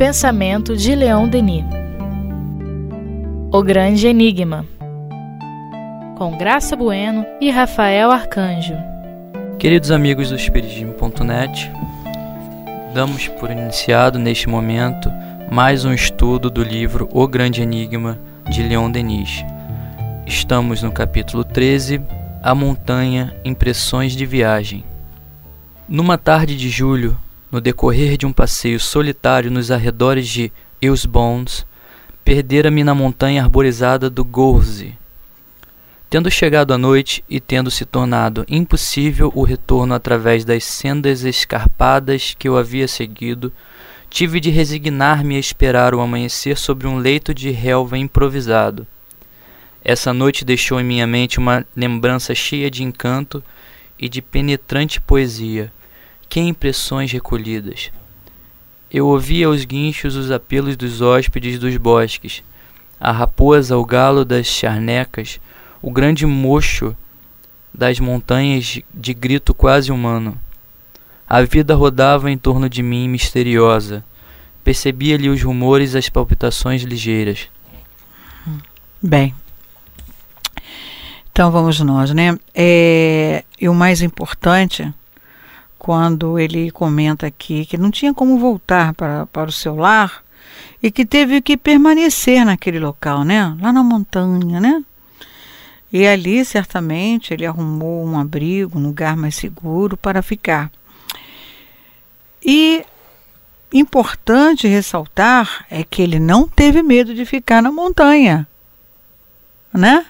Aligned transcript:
pensamento 0.00 0.74
de 0.74 0.94
Leon 0.94 1.28
Denis. 1.28 1.62
O 3.52 3.62
Grande 3.62 4.06
Enigma, 4.06 4.64
com 6.16 6.38
Graça 6.38 6.74
Bueno 6.74 7.26
e 7.38 7.50
Rafael 7.50 8.10
Arcanjo. 8.10 8.74
Queridos 9.58 9.90
amigos 9.90 10.30
do 10.30 10.36
Espiritismo.net, 10.36 11.70
damos 12.94 13.28
por 13.28 13.50
iniciado 13.50 14.18
neste 14.18 14.48
momento 14.48 15.12
mais 15.52 15.84
um 15.84 15.92
estudo 15.92 16.48
do 16.48 16.62
livro 16.62 17.06
O 17.12 17.28
Grande 17.28 17.60
Enigma 17.60 18.18
de 18.48 18.62
Leon 18.62 18.90
Denis. 18.90 19.44
Estamos 20.26 20.82
no 20.82 20.90
capítulo 20.90 21.44
13, 21.44 22.00
A 22.42 22.54
Montanha 22.54 23.36
Impressões 23.44 24.12
de 24.16 24.24
Viagem. 24.24 24.82
Numa 25.86 26.16
tarde 26.16 26.56
de 26.56 26.70
julho, 26.70 27.18
no 27.50 27.60
decorrer 27.60 28.16
de 28.16 28.26
um 28.26 28.32
passeio 28.32 28.78
solitário 28.78 29.50
nos 29.50 29.70
arredores 29.70 30.28
de 30.28 30.52
Eusbons, 30.80 31.66
perdera-me 32.24 32.84
na 32.84 32.94
montanha 32.94 33.42
arborizada 33.42 34.08
do 34.08 34.24
Gorze. 34.24 34.96
Tendo 36.08 36.30
chegado 36.30 36.72
a 36.72 36.78
noite 36.78 37.24
e 37.28 37.40
tendo 37.40 37.70
se 37.70 37.84
tornado 37.84 38.44
impossível 38.48 39.32
o 39.34 39.42
retorno 39.42 39.94
através 39.94 40.44
das 40.44 40.64
sendas 40.64 41.22
escarpadas 41.22 42.34
que 42.38 42.48
eu 42.48 42.56
havia 42.56 42.86
seguido, 42.86 43.52
tive 44.08 44.40
de 44.40 44.50
resignar-me 44.50 45.36
a 45.36 45.38
esperar 45.38 45.94
o 45.94 46.00
amanhecer 46.00 46.56
sobre 46.56 46.86
um 46.86 46.98
leito 46.98 47.32
de 47.32 47.50
relva 47.50 47.96
improvisado. 47.96 48.86
Essa 49.84 50.12
noite 50.12 50.44
deixou 50.44 50.80
em 50.80 50.84
minha 50.84 51.06
mente 51.06 51.38
uma 51.38 51.64
lembrança 51.74 52.34
cheia 52.34 52.70
de 52.70 52.82
encanto 52.82 53.42
e 53.98 54.08
de 54.08 54.20
penetrante 54.20 55.00
poesia 55.00 55.72
que 56.30 56.38
impressões 56.38 57.10
recolhidas! 57.10 57.90
Eu 58.88 59.08
ouvia 59.08 59.48
aos 59.48 59.64
guinchos 59.64 60.14
os 60.14 60.30
apelos 60.30 60.76
dos 60.76 61.00
hóspedes 61.00 61.58
dos 61.58 61.76
bosques, 61.76 62.42
a 63.00 63.10
raposa, 63.10 63.76
o 63.76 63.84
galo 63.84 64.24
das 64.24 64.46
charnecas, 64.46 65.40
o 65.82 65.90
grande 65.90 66.24
mocho 66.26 66.96
das 67.74 67.98
montanhas 67.98 68.80
de 68.94 69.12
grito 69.12 69.52
quase 69.52 69.90
humano. 69.90 70.38
A 71.28 71.42
vida 71.42 71.74
rodava 71.74 72.30
em 72.30 72.38
torno 72.38 72.68
de 72.68 72.82
mim 72.82 73.08
misteriosa. 73.08 74.04
Percebia-lhe 74.62 75.28
os 75.28 75.42
rumores, 75.42 75.94
as 75.94 76.08
palpitações 76.08 76.82
ligeiras. 76.82 77.48
Bem, 79.02 79.34
então 81.32 81.50
vamos 81.50 81.80
nós, 81.80 82.12
né? 82.12 82.38
É, 82.54 83.44
e 83.60 83.68
o 83.68 83.74
mais 83.74 84.02
importante 84.02 84.92
quando 85.80 86.38
ele 86.38 86.70
comenta 86.70 87.26
aqui 87.26 87.64
que 87.64 87.78
não 87.78 87.90
tinha 87.90 88.12
como 88.12 88.38
voltar 88.38 88.92
para, 88.92 89.24
para 89.24 89.48
o 89.48 89.52
seu 89.52 89.74
lar 89.74 90.22
e 90.82 90.90
que 90.90 91.06
teve 91.06 91.40
que 91.40 91.56
permanecer 91.56 92.44
naquele 92.44 92.78
local, 92.78 93.24
né? 93.24 93.56
Lá 93.58 93.72
na 93.72 93.82
montanha, 93.82 94.60
né? 94.60 94.84
E 95.90 96.06
ali, 96.06 96.44
certamente, 96.44 97.32
ele 97.32 97.46
arrumou 97.46 98.04
um 98.04 98.18
abrigo, 98.18 98.78
um 98.78 98.82
lugar 98.82 99.16
mais 99.16 99.34
seguro 99.34 99.96
para 99.96 100.20
ficar. 100.20 100.70
E 102.44 102.84
importante 103.72 104.68
ressaltar 104.68 105.64
é 105.70 105.82
que 105.82 106.02
ele 106.02 106.18
não 106.18 106.46
teve 106.46 106.82
medo 106.82 107.14
de 107.14 107.24
ficar 107.24 107.62
na 107.62 107.72
montanha, 107.72 108.46
né? 109.72 110.04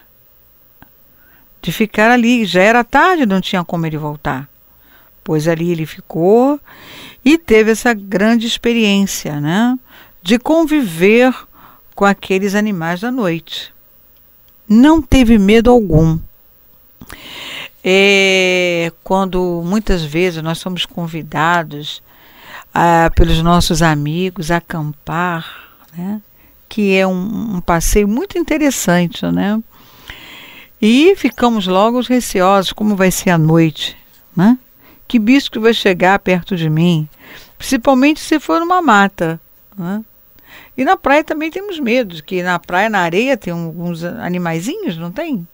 De 1.63 1.71
ficar 1.71 2.11
ali. 2.11 2.45
Já 2.45 2.61
era 2.61 2.83
tarde, 2.83 3.25
não 3.25 3.41
tinha 3.41 3.65
como 3.65 3.87
ele 3.87 3.97
voltar 3.97 4.50
pois 5.23 5.47
ali 5.49 5.71
ele 5.71 5.87
ficou 5.87 6.61
e 7.25 7.37
teve 7.37 7.71
essa 7.71 7.93
grande 7.93 8.47
experiência, 8.47 9.41
né, 9.41 9.79
de 10.23 10.39
conviver 10.39 11.35
com 11.95 12.05
aqueles 12.05 12.55
animais 12.55 13.01
da 13.01 13.11
noite. 13.11 13.73
Não 14.69 15.03
teve 15.03 15.39
medo 15.39 15.71
algum. 15.71 16.19
É, 17.83 18.93
quando 19.03 19.63
muitas 19.65 20.05
vezes 20.05 20.43
nós 20.43 20.59
somos 20.59 20.85
convidados 20.85 22.03
ah, 22.73 23.11
pelos 23.15 23.43
nossos 23.43 23.83
amigos 23.83 24.51
a 24.51 24.59
acampar, 24.59 25.71
né, 25.97 26.21
que 26.69 26.95
é 26.95 27.07
um, 27.07 27.57
um 27.57 27.61
passeio 27.61 28.07
muito 28.07 28.39
interessante, 28.39 29.27
né? 29.27 29.61
E 30.81 31.15
ficamos 31.17 31.67
logo 31.67 32.01
receosos 32.01 32.73
como 32.73 32.97
vai 32.97 33.11
ser 33.11 33.31
a 33.31 33.37
noite, 33.37 33.97
né? 34.35 34.57
Que 35.11 35.19
bicho 35.19 35.51
que 35.51 35.59
vai 35.59 35.75
chegar 35.75 36.21
perto 36.21 36.57
de 36.57 36.71
mim, 36.71 37.09
principalmente 37.59 38.21
se 38.21 38.39
for 38.39 38.61
numa 38.61 38.81
mata. 38.81 39.41
Né? 39.77 40.05
E 40.77 40.85
na 40.85 40.97
praia 40.97 41.25
também 41.25 41.51
temos 41.51 41.81
medo, 41.81 42.23
que 42.23 42.45
na 42.45 42.61
praia, 42.61 42.89
na 42.89 43.01
areia, 43.01 43.37
tem 43.37 43.53
alguns 43.53 44.05
animaizinhos, 44.05 44.97
não 44.97 45.11
tem? 45.11 45.45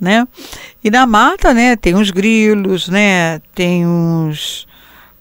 Né? 0.00 0.26
E 0.82 0.90
na 0.90 1.06
mata, 1.06 1.52
né, 1.52 1.76
tem 1.76 1.96
os 1.96 2.10
grilos, 2.10 2.88
né, 2.88 3.40
tem 3.54 3.86
uns 3.86 4.66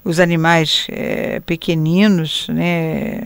os 0.01 0.21
animais 0.21 0.87
é, 0.89 1.41
pequeninos, 1.41 2.47
né, 2.47 3.19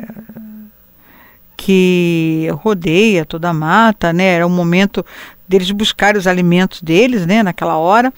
que 1.69 2.47
rodeia 2.63 3.23
toda 3.23 3.49
a 3.49 3.53
mata, 3.53 4.11
né? 4.11 4.23
Era 4.23 4.47
um 4.47 4.49
momento 4.49 5.05
deles 5.47 5.69
buscarem 5.69 6.17
os 6.17 6.25
alimentos 6.25 6.81
deles, 6.81 7.27
né, 7.27 7.43
naquela 7.43 7.77
hora. 7.77 8.11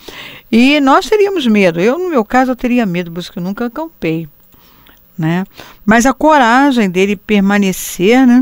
E 0.49 0.79
nós 0.79 1.09
teríamos 1.09 1.45
medo. 1.45 1.77
Eu, 1.77 1.99
no 1.99 2.09
meu 2.09 2.23
caso, 2.23 2.51
eu 2.51 2.55
teria 2.55 2.85
medo, 2.85 3.11
porque 3.11 3.37
eu 3.37 3.43
nunca 3.43 3.65
acampei, 3.65 4.25
né? 5.17 5.43
Mas 5.85 6.05
a 6.05 6.13
coragem 6.13 6.89
dele 6.89 7.17
permanecer, 7.17 8.25
né, 8.25 8.41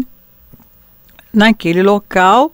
naquele 1.33 1.81
local 1.81 2.53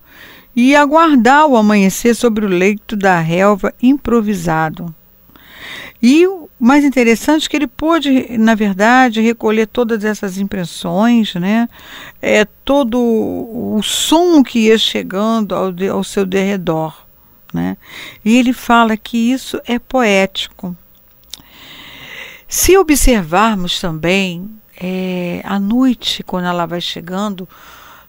e 0.55 0.77
aguardar 0.77 1.47
o 1.47 1.57
amanhecer 1.57 2.15
sobre 2.15 2.45
o 2.45 2.49
leito 2.49 2.95
da 2.95 3.19
relva 3.19 3.73
improvisado. 3.83 4.95
E 6.01 6.25
o 6.65 6.67
mais 6.67 6.83
interessante 6.83 7.45
é 7.45 7.47
que 7.47 7.55
ele 7.55 7.67
pôde, 7.67 8.39
na 8.39 8.55
verdade, 8.55 9.21
recolher 9.21 9.67
todas 9.67 10.03
essas 10.03 10.39
impressões, 10.39 11.35
né? 11.35 11.69
É, 12.19 12.43
todo 12.43 12.97
o 12.99 13.79
som 13.83 14.41
que 14.41 14.61
ia 14.61 14.75
chegando 14.75 15.53
ao, 15.53 15.71
de, 15.71 15.87
ao 15.87 16.03
seu 16.03 16.25
derredor. 16.25 17.05
Né? 17.53 17.77
E 18.25 18.35
ele 18.35 18.51
fala 18.51 18.97
que 18.97 19.15
isso 19.15 19.61
é 19.63 19.77
poético. 19.77 20.75
Se 22.47 22.75
observarmos 22.75 23.79
também 23.79 24.49
é, 24.81 25.41
a 25.43 25.59
noite, 25.59 26.23
quando 26.23 26.45
ela 26.45 26.65
vai 26.65 26.81
chegando, 26.81 27.47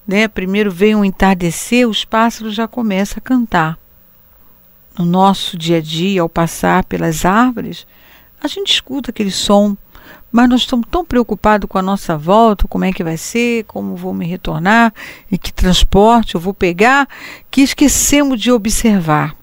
né, 0.09 0.29
primeiro 0.29 0.71
vem 0.71 0.95
o 0.95 1.05
entardecer, 1.05 1.87
os 1.87 2.07
pássaros 2.07 2.55
já 2.55 2.67
começam 2.67 3.19
a 3.19 3.21
cantar 3.21 3.79
no 4.99 5.05
nosso 5.05 5.59
dia 5.59 5.77
a 5.77 5.83
dia, 5.83 6.23
ao 6.23 6.29
passar 6.31 6.85
pelas 6.85 7.27
árvores, 7.27 7.87
a 8.47 8.49
gente 8.49 8.73
escuta 8.73 9.11
aquele 9.11 9.31
som, 9.31 9.77
mas 10.31 10.49
nós 10.49 10.61
estamos 10.61 10.87
tão 10.91 11.05
preocupados 11.05 11.69
com 11.69 11.79
a 11.79 11.83
nossa 11.83 12.17
volta, 12.17 12.69
como 12.69 12.85
é 12.85 12.93
que 12.93 13.05
vai 13.05 13.17
ser, 13.17 13.65
como 13.65 13.97
vou 13.97 14.15
me 14.15 14.27
retornar, 14.27 14.93
e 15.31 15.37
que 15.37 15.53
transporte 15.53 16.35
eu 16.35 16.41
vou 16.41 16.55
pegar, 16.55 17.09
que 17.51 17.63
esquecemos 17.63 18.41
de 18.41 18.51
observar. 18.51 19.37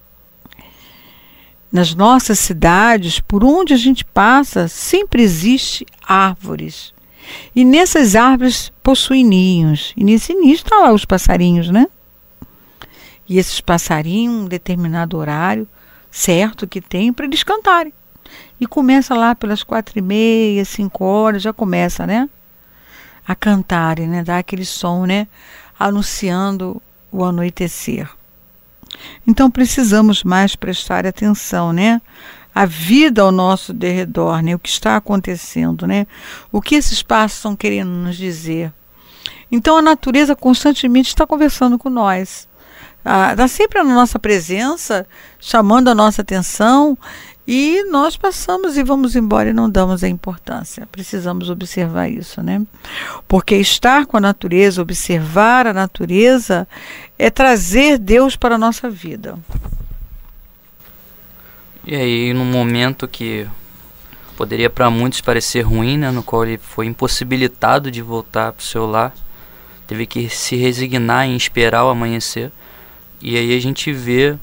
Nas 1.70 1.94
nossas 1.94 2.38
cidades, 2.38 3.18
por 3.20 3.42
onde 3.44 3.74
a 3.74 3.76
gente 3.76 4.04
passa, 4.04 4.68
sempre 4.68 5.22
existe 5.22 5.84
árvores. 6.06 6.94
E 7.54 7.64
nessas 7.64 8.14
árvores 8.14 8.72
possuem 8.82 9.24
ninhos. 9.24 9.92
E 9.96 10.04
nesse 10.04 10.32
ninho 10.34 10.54
estão 10.54 10.82
lá 10.82 10.92
os 10.92 11.04
passarinhos, 11.04 11.70
né? 11.70 11.88
E 13.28 13.38
esses 13.38 13.60
passarinhos, 13.60 14.44
um 14.44 14.48
determinado 14.48 15.16
horário 15.16 15.66
certo 16.10 16.68
que 16.68 16.80
tem 16.80 17.12
para 17.12 17.26
eles 17.26 17.42
cantarem. 17.42 17.92
E 18.60 18.66
começa 18.66 19.14
lá 19.14 19.34
pelas 19.34 19.62
quatro 19.62 19.98
e 19.98 20.02
meia, 20.02 20.64
cinco 20.64 21.04
horas, 21.04 21.42
já 21.42 21.52
começa, 21.52 22.06
né? 22.06 22.28
A 23.26 23.34
cantarem, 23.34 24.06
né? 24.06 24.22
Dar 24.22 24.38
aquele 24.38 24.64
som, 24.64 25.06
né? 25.06 25.26
Anunciando 25.78 26.80
o 27.10 27.24
anoitecer. 27.24 28.08
Então 29.26 29.50
precisamos 29.50 30.22
mais 30.22 30.54
prestar 30.54 31.06
atenção, 31.06 31.72
né? 31.72 32.00
A 32.54 32.64
vida 32.64 33.22
ao 33.22 33.32
nosso 33.32 33.72
derredor, 33.72 34.40
né? 34.40 34.54
O 34.54 34.58
que 34.58 34.68
está 34.68 34.96
acontecendo, 34.96 35.86
né? 35.86 36.06
O 36.52 36.62
que 36.62 36.76
esses 36.76 37.02
passos 37.02 37.38
estão 37.38 37.56
querendo 37.56 37.90
nos 37.90 38.16
dizer. 38.16 38.72
Então 39.50 39.76
a 39.76 39.82
natureza 39.82 40.36
constantemente 40.36 41.08
está 41.08 41.26
conversando 41.26 41.78
com 41.78 41.90
nós 41.90 42.48
está 43.04 43.44
ah, 43.44 43.48
sempre 43.48 43.82
na 43.82 43.94
nossa 43.94 44.18
presença, 44.18 45.06
chamando 45.38 45.88
a 45.88 45.94
nossa 45.94 46.22
atenção 46.22 46.96
e 47.46 47.84
nós 47.90 48.16
passamos 48.16 48.76
e 48.78 48.82
vamos 48.82 49.14
embora 49.14 49.50
e 49.50 49.52
não 49.52 49.68
damos 49.68 50.02
a 50.02 50.08
importância. 50.08 50.88
Precisamos 50.90 51.50
observar 51.50 52.08
isso, 52.08 52.42
né? 52.42 52.62
Porque 53.28 53.56
estar 53.56 54.06
com 54.06 54.16
a 54.16 54.20
natureza, 54.20 54.80
observar 54.80 55.66
a 55.66 55.72
natureza, 55.72 56.66
é 57.18 57.28
trazer 57.28 57.98
Deus 57.98 58.34
para 58.34 58.54
a 58.54 58.58
nossa 58.58 58.88
vida. 58.88 59.38
E 61.86 61.94
aí, 61.94 62.32
no 62.32 62.46
momento 62.46 63.06
que 63.06 63.46
poderia 64.36 64.70
para 64.70 64.88
muitos 64.88 65.20
parecer 65.20 65.60
ruim, 65.60 65.98
né, 65.98 66.10
no 66.10 66.22
qual 66.22 66.44
ele 66.44 66.58
foi 66.58 66.86
impossibilitado 66.86 67.90
de 67.90 68.00
voltar 68.00 68.52
para 68.52 68.62
o 68.62 68.64
seu 68.64 68.86
lar, 68.86 69.12
teve 69.86 70.06
que 70.06 70.30
se 70.30 70.56
resignar 70.56 71.26
em 71.26 71.36
esperar 71.36 71.84
o 71.84 71.90
amanhecer. 71.90 72.50
E 73.20 73.36
aí 73.36 73.54
a 73.54 73.60
gente 73.60 73.92
vê 73.92 74.34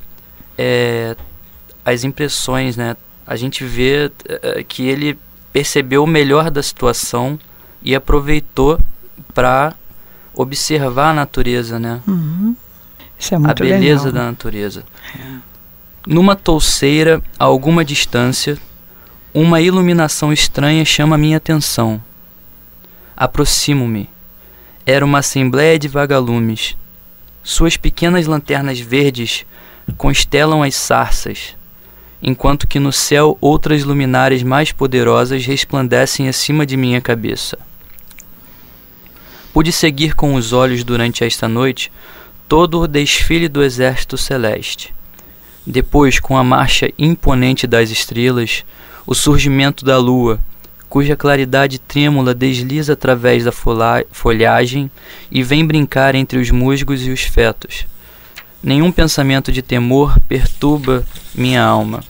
é, 0.55 1.15
as 1.85 2.03
impressões, 2.03 2.77
né? 2.77 2.95
A 3.25 3.35
gente 3.35 3.63
vê 3.63 4.11
é, 4.27 4.63
que 4.63 4.87
ele 4.87 5.17
percebeu 5.53 6.03
o 6.03 6.07
melhor 6.07 6.49
da 6.49 6.63
situação 6.63 7.39
e 7.81 7.95
aproveitou 7.95 8.79
para 9.33 9.73
observar 10.33 11.11
a 11.11 11.13
natureza, 11.13 11.79
né? 11.79 12.01
Uhum. 12.07 12.55
Isso 13.17 13.35
é 13.35 13.37
muito 13.37 13.51
a 13.51 13.53
beleza 13.53 14.05
legal. 14.05 14.13
da 14.13 14.31
natureza. 14.31 14.83
Numa 16.05 16.35
touceira, 16.35 17.21
a 17.37 17.45
alguma 17.45 17.85
distância, 17.85 18.57
uma 19.33 19.61
iluminação 19.61 20.33
estranha 20.33 20.83
chama 20.83 21.17
minha 21.17 21.37
atenção. 21.37 22.01
Aproximo-me. 23.15 24.09
Era 24.85 25.05
uma 25.05 25.19
assembléia 25.19 25.77
de 25.77 25.87
vagalumes. 25.87 26.75
Suas 27.43 27.77
pequenas 27.77 28.25
lanternas 28.25 28.79
verdes 28.79 29.45
constelam 29.97 30.63
as 30.63 30.75
sarças, 30.75 31.55
enquanto 32.21 32.67
que 32.67 32.79
no 32.79 32.91
céu 32.91 33.37
outras 33.41 33.83
luminárias 33.83 34.43
mais 34.43 34.71
poderosas 34.71 35.45
resplandecem 35.45 36.27
acima 36.27 36.65
de 36.65 36.77
minha 36.77 37.01
cabeça. 37.01 37.57
Pude 39.53 39.71
seguir 39.71 40.15
com 40.15 40.35
os 40.35 40.53
olhos 40.53 40.83
durante 40.83 41.23
esta 41.23 41.47
noite 41.47 41.91
todo 42.47 42.81
o 42.81 42.87
desfile 42.87 43.47
do 43.47 43.63
exército 43.63 44.17
celeste. 44.17 44.93
Depois, 45.65 46.19
com 46.19 46.37
a 46.37 46.43
marcha 46.43 46.91
imponente 46.97 47.65
das 47.65 47.89
estrelas, 47.89 48.65
o 49.05 49.13
surgimento 49.13 49.85
da 49.85 49.97
lua, 49.97 50.39
cuja 50.89 51.15
claridade 51.15 51.79
trêmula 51.79 52.33
desliza 52.33 52.93
através 52.93 53.45
da 53.45 53.51
folhagem 54.11 54.91
e 55.31 55.41
vem 55.41 55.65
brincar 55.65 56.15
entre 56.15 56.39
os 56.39 56.51
musgos 56.51 57.05
e 57.05 57.11
os 57.11 57.21
fetos. 57.21 57.85
Nenhum 58.63 58.91
pensamento 58.91 59.51
de 59.51 59.63
temor 59.63 60.19
perturba 60.27 61.03
minha 61.33 61.63
alma. 61.63 62.03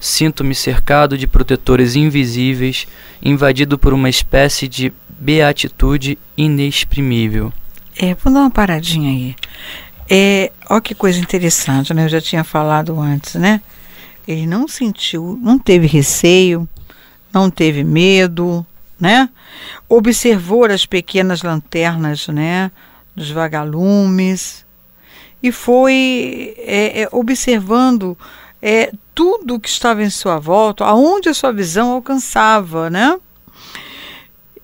Sinto-me 0.00 0.54
cercado 0.54 1.16
de 1.16 1.26
protetores 1.26 1.94
invisíveis, 1.94 2.88
invadido 3.22 3.78
por 3.78 3.94
uma 3.94 4.08
espécie 4.08 4.66
de 4.66 4.92
beatitude 5.08 6.18
inexprimível. 6.36 7.52
É, 7.96 8.14
vou 8.14 8.32
dar 8.32 8.40
uma 8.40 8.50
paradinha 8.50 9.10
aí. 9.10 9.36
É, 10.10 10.52
olha 10.68 10.80
que 10.80 10.94
coisa 10.94 11.20
interessante, 11.20 11.94
né? 11.94 12.04
Eu 12.04 12.08
já 12.08 12.20
tinha 12.20 12.42
falado 12.42 13.00
antes, 13.00 13.36
né? 13.36 13.60
Ele 14.26 14.46
não 14.46 14.66
sentiu, 14.66 15.38
não 15.40 15.56
teve 15.56 15.86
receio, 15.86 16.68
não 17.32 17.48
teve 17.48 17.84
medo, 17.84 18.66
né? 18.98 19.28
Observou 19.88 20.64
as 20.64 20.84
pequenas 20.84 21.42
lanternas, 21.42 22.26
né? 22.26 22.72
Dos 23.14 23.30
vagalumes 23.30 24.65
e 25.42 25.52
foi 25.52 26.54
é, 26.58 27.02
é, 27.02 27.08
observando 27.12 28.16
é, 28.60 28.90
tudo 29.14 29.60
que 29.60 29.68
estava 29.68 30.02
em 30.02 30.10
sua 30.10 30.38
volta, 30.38 30.84
aonde 30.84 31.28
a 31.28 31.34
sua 31.34 31.52
visão 31.52 31.92
alcançava, 31.92 32.90
né? 32.90 33.18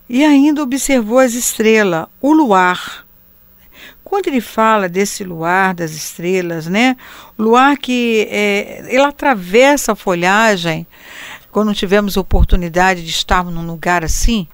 E 0.09 0.25
ainda 0.25 0.63
observou 0.63 1.19
as 1.19 1.35
estrelas, 1.35 2.07
o 2.21 2.33
luar. 2.33 3.07
Quando 4.05 4.27
ele 4.27 4.43
fala 4.43 4.89
desse 4.89 5.25
luar, 5.25 5.73
das 5.73 5.93
estrelas, 5.93 6.67
né? 6.67 6.97
Luar 7.39 7.79
que 7.79 8.29
é, 8.31 8.85
ele 8.89 9.03
atravessa 9.03 9.93
a 9.93 9.97
folhagem, 9.97 10.87
quando 11.51 11.75
tivemos 11.75 12.17
oportunidade 12.17 13.03
de 13.03 13.11
estarmos 13.11 13.55
num 13.55 13.67
lugar 13.67 14.05
assim, 14.05 14.49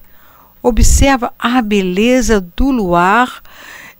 observa 0.63 1.33
a 1.39 1.63
beleza 1.63 2.41
do 2.41 2.71
luar, 2.71 3.43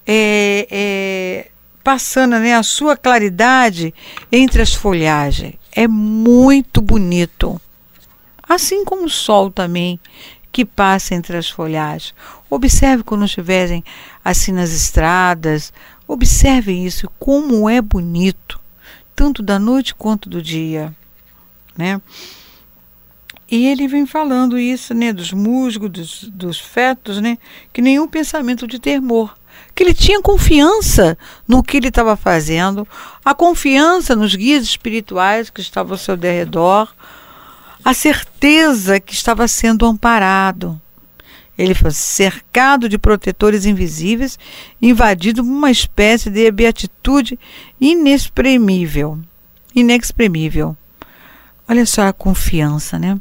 é, 0.07 0.67
é, 0.71 1.51
passando 1.89 2.39
né, 2.39 2.55
a 2.55 2.63
sua 2.63 2.99
claridade 2.99 3.95
entre 4.31 4.61
as 4.61 4.75
folhagens. 4.75 5.55
É 5.73 5.89
muito 5.89 6.83
bonito. 6.83 7.59
Assim 8.47 8.85
como 8.85 9.07
o 9.07 9.09
sol 9.09 9.51
também, 9.51 9.99
que 10.53 10.67
passa 10.67 11.15
entre 11.15 11.39
as 11.39 11.49
folhagens. 11.49 12.13
Observe 12.51 13.03
quando 13.03 13.25
estiverem 13.25 13.83
assim 14.23 14.53
nas 14.53 14.71
estradas, 14.71 15.73
observe 16.07 16.75
isso, 16.75 17.11
como 17.19 17.71
é 17.71 17.81
bonito, 17.81 18.61
tanto 19.17 19.43
da 19.43 19.59
noite 19.59 19.95
quanto 19.95 20.29
do 20.29 20.43
dia, 20.43 20.95
né? 21.75 22.03
E 23.51 23.67
ele 23.67 23.89
vem 23.89 24.05
falando 24.05 24.59
isso, 24.59 24.93
né, 24.93 25.11
dos 25.11 25.33
musgos, 25.33 25.89
dos, 25.89 26.25
dos 26.25 26.61
fetos, 26.61 27.19
né, 27.19 27.39
que 27.73 27.81
nenhum 27.81 28.07
pensamento 28.07 28.67
de 28.67 28.79
temor, 28.79 29.38
que 29.75 29.83
ele 29.85 29.95
tinha 29.95 30.21
confiança 30.21 31.17
no 31.47 31.63
que 31.63 31.77
ele 31.77 31.89
estava 31.89 32.17
fazendo, 32.17 32.87
a 33.25 33.35
confiança 33.35 34.17
nos 34.17 34.35
guias 34.35 34.65
espirituais 34.65 35.51
que 35.51 35.61
estavam 35.61 35.93
ao 35.93 35.99
seu 35.99 36.17
derredor, 36.17 36.93
a 37.85 37.95
certeza 37.95 38.99
que 38.99 39.15
estava 39.15 39.47
sendo 39.47 39.87
amparado. 39.87 40.81
Ele 41.57 41.75
foi 41.75 41.91
cercado 41.91 42.89
de 42.89 42.99
protetores 42.99 43.67
invisíveis, 43.67 44.39
invadido 44.81 45.43
por 45.43 45.51
uma 45.51 45.71
espécie 45.71 46.31
de 46.31 46.51
beatitude 46.51 47.39
inexprimível. 47.81 49.19
Inexprimível. 49.75 50.77
Olha 51.69 51.85
só 51.85 52.03
a 52.03 52.13
confiança, 52.13 52.99
né? 52.99 53.21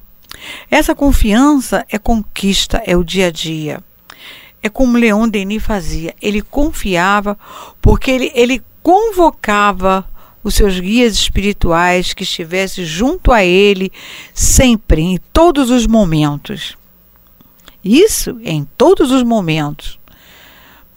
Essa 0.70 0.94
confiança 0.94 1.86
é 1.90 1.98
conquista, 1.98 2.82
é 2.86 2.96
o 2.96 3.04
dia 3.04 3.28
a 3.28 3.32
dia. 3.32 3.84
É 4.68 4.70
como 4.70 4.98
Leon 4.98 5.30
Denis 5.30 5.64
fazia. 5.64 6.14
Ele 6.22 6.42
confiava 6.42 7.40
porque 7.82 8.12
ele, 8.12 8.32
ele 8.36 8.62
convocava 8.84 10.06
os 10.44 10.56
seus 10.56 10.78
guias 10.78 11.14
espirituais 11.14 12.14
que 12.14 12.24
estivessem 12.24 12.84
junto 12.84 13.32
a 13.32 13.46
ele 13.46 13.90
sempre, 14.34 15.02
em 15.02 15.18
todos 15.32 15.70
os 15.70 15.88
momentos. 15.88 16.78
Isso 17.82 18.38
em 18.44 18.68
todos 18.78 19.10
os 19.10 19.24
momentos. 19.24 19.98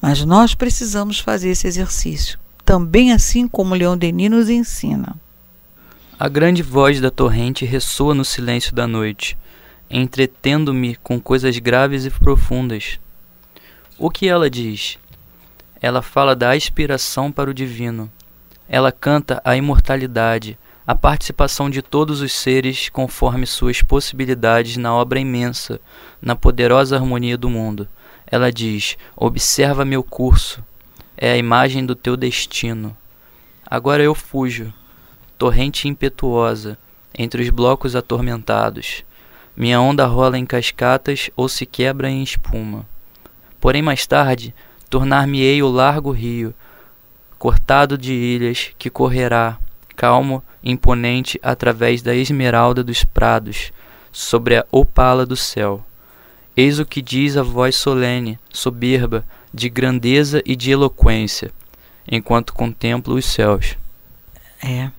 Mas 0.02 0.25
nós 0.25 0.52
precisamos 0.52 1.20
fazer 1.20 1.50
esse 1.50 1.69
exercício, 1.69 2.40
também 2.64 3.12
assim 3.12 3.46
como 3.46 3.76
Leon 3.76 3.96
Denis 3.96 4.31
nos 4.32 4.49
ensina. 4.49 5.14
A 6.19 6.28
grande 6.28 6.61
voz 6.61 7.00
da 7.00 7.11
torrente 7.11 7.64
ressoa 7.64 8.14
no 8.14 8.25
silêncio 8.25 8.75
da 8.75 8.88
noite, 8.88 9.38
entretendo-me 9.88 10.96
com 10.96 11.20
coisas 11.20 11.56
graves 11.61 12.05
e 12.05 12.11
profundas. 12.11 12.98
O 14.03 14.09
que 14.09 14.27
ela 14.27 14.49
diz? 14.49 14.99
Ela 15.79 16.01
fala 16.01 16.35
da 16.35 16.53
aspiração 16.53 17.31
para 17.31 17.51
o 17.51 17.55
divino, 17.55 18.11
ela 18.67 18.91
canta 18.91 19.43
a 19.45 19.55
imortalidade, 19.55 20.59
a 20.87 20.95
participação 20.95 21.69
de 21.69 21.83
todos 21.83 22.23
os 22.23 22.33
seres 22.33 22.89
conforme 22.89 23.47
suas 23.47 23.83
possibilidades 23.83 24.79
na 24.79 24.95
obra 24.95 25.21
imensa, 25.21 25.79
na 26.19 26.35
poderosa 26.35 26.97
harmonia 26.97 27.37
do 27.37 27.51
mundo. 27.51 27.87
Ela 28.27 28.51
diz: 28.51 28.97
Observa 29.15 29.85
meu 29.85 30.03
curso, 30.03 30.65
é 31.15 31.33
a 31.33 31.37
imagem 31.37 31.85
do 31.85 31.95
teu 31.95 32.17
destino. 32.17 32.97
Agora 33.67 34.03
eu 34.03 34.15
fujo, 34.15 34.73
torrente 35.37 35.89
impetuosa, 35.89 36.79
entre 37.15 37.43
os 37.43 37.51
blocos 37.51 37.95
atormentados. 37.95 39.05
Minha 39.55 39.79
onda 39.79 40.07
rola 40.07 40.39
em 40.39 40.47
cascatas 40.47 41.29
ou 41.37 41.51
se 41.51 41.67
quebra 41.67 42.09
em 42.09 42.23
espuma. 42.23 42.89
Porém, 43.60 43.82
mais 43.82 44.06
tarde, 44.06 44.55
tornar-me-ei 44.88 45.62
o 45.62 45.69
largo 45.69 46.10
rio, 46.10 46.55
cortado 47.38 47.96
de 47.96 48.12
ilhas, 48.12 48.70
que 48.79 48.90
correrá, 48.90 49.58
calmo, 49.94 50.43
imponente, 50.62 51.38
através 51.43 52.02
da 52.02 52.14
esmeralda 52.14 52.82
dos 52.82 53.05
prados, 53.05 53.72
sobre 54.10 54.56
a 54.56 54.67
opala 54.70 55.24
do 55.24 55.36
céu. 55.36 55.84
Eis 56.56 56.79
o 56.79 56.86
que 56.86 57.00
diz 57.00 57.36
a 57.36 57.43
voz 57.43 57.76
solene, 57.76 58.38
soberba, 58.52 59.24
de 59.52 59.69
grandeza 59.69 60.43
e 60.44 60.55
de 60.56 60.70
eloquência, 60.70 61.50
enquanto 62.10 62.52
contemplo 62.52 63.14
os 63.14 63.24
céus. 63.24 63.76
É. 64.62 64.90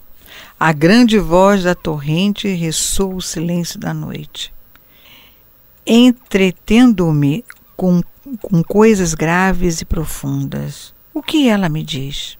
A 0.59 0.71
grande 0.71 1.17
voz 1.17 1.63
da 1.63 1.73
torrente 1.73 2.47
ressoa 2.47 3.15
o 3.15 3.21
silêncio 3.21 3.79
da 3.79 3.93
noite. 3.93 4.53
Entretendo-me 5.85 7.43
com, 7.75 8.01
com 8.37 8.63
coisas 8.63 9.13
graves 9.13 9.81
e 9.81 9.85
profundas 9.85 10.93
o 11.13 11.21
que 11.21 11.49
ela 11.49 11.67
me 11.67 11.83
diz? 11.83 12.37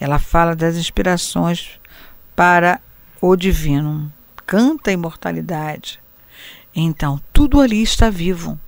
Ela 0.00 0.18
fala 0.18 0.56
das 0.56 0.76
inspirações 0.76 1.78
para 2.34 2.80
o 3.20 3.36
divino, 3.36 4.12
canta 4.46 4.90
a 4.90 4.92
imortalidade. 4.92 6.00
Então, 6.74 7.20
tudo 7.32 7.60
ali 7.60 7.82
está 7.82 8.10
vivo, 8.10 8.58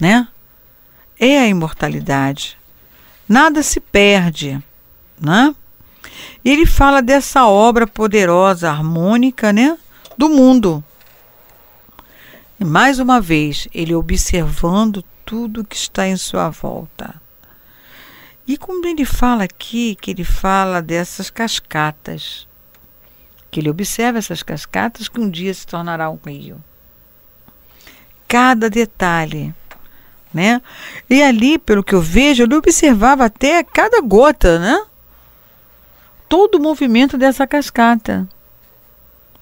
né? 0.00 0.28
É 1.18 1.38
a 1.38 1.46
imortalidade. 1.46 2.58
Nada 3.28 3.62
se 3.62 3.80
perde, 3.80 4.62
né? 5.20 5.54
Ele 6.44 6.66
fala 6.66 7.00
dessa 7.00 7.46
obra 7.46 7.86
poderosa, 7.86 8.70
harmônica, 8.70 9.52
né? 9.52 9.78
Do 10.18 10.28
mundo. 10.28 10.82
E 12.58 12.64
mais 12.64 12.98
uma 12.98 13.20
vez, 13.20 13.68
ele 13.74 13.94
observando 13.94 15.04
tudo 15.24 15.64
que 15.64 15.76
está 15.76 16.06
em 16.06 16.16
sua 16.16 16.50
volta. 16.50 17.20
E 18.46 18.56
como 18.56 18.86
ele 18.86 19.04
fala 19.04 19.44
aqui, 19.44 19.96
que 19.96 20.10
ele 20.10 20.24
fala 20.24 20.82
dessas 20.82 21.30
cascatas, 21.30 22.46
que 23.50 23.60
ele 23.60 23.70
observa 23.70 24.18
essas 24.18 24.42
cascatas 24.42 25.08
que 25.08 25.18
um 25.18 25.30
dia 25.30 25.52
se 25.54 25.66
tornará 25.66 26.10
um 26.10 26.18
rio. 26.24 26.62
Cada 28.28 28.68
detalhe, 28.68 29.54
né? 30.32 30.60
E 31.08 31.22
ali, 31.22 31.58
pelo 31.58 31.82
que 31.82 31.94
eu 31.94 32.00
vejo, 32.00 32.42
ele 32.42 32.54
observava 32.54 33.24
até 33.24 33.62
cada 33.64 34.00
gota, 34.00 34.58
né? 34.58 34.84
Todo 36.28 36.56
o 36.56 36.62
movimento 36.62 37.16
dessa 37.16 37.46
cascata. 37.46 38.28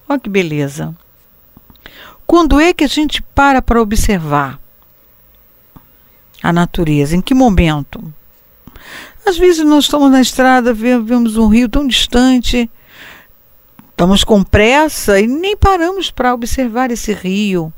Olha 0.09 0.21
que 0.21 0.29
beleza. 0.29 0.95
Quando 2.33 2.59
é 2.59 2.73
que 2.73 2.83
a 2.83 2.89
gente 2.89 3.21
para 3.21 3.61
para 3.61 3.83
observar 3.83 4.59
a 6.43 6.51
natureza? 6.51 7.15
Em 7.15 7.21
que 7.21 7.35
momento? 7.35 8.03
Às 9.27 9.37
vezes 9.37 9.63
nós 9.67 9.85
estamos 9.85 10.11
na 10.11 10.23
estrada, 10.23 10.73
vemos 10.73 11.37
um 11.37 11.49
rio 11.49 11.69
tão 11.69 11.87
distante, 11.87 12.71
estamos 13.91 14.25
com 14.25 14.43
pressa 14.43 15.21
e 15.21 15.27
nem 15.27 15.55
paramos 15.55 16.11
para 16.11 16.33
observar 16.33 16.91
esse 16.91 17.13
rio. 17.13 17.71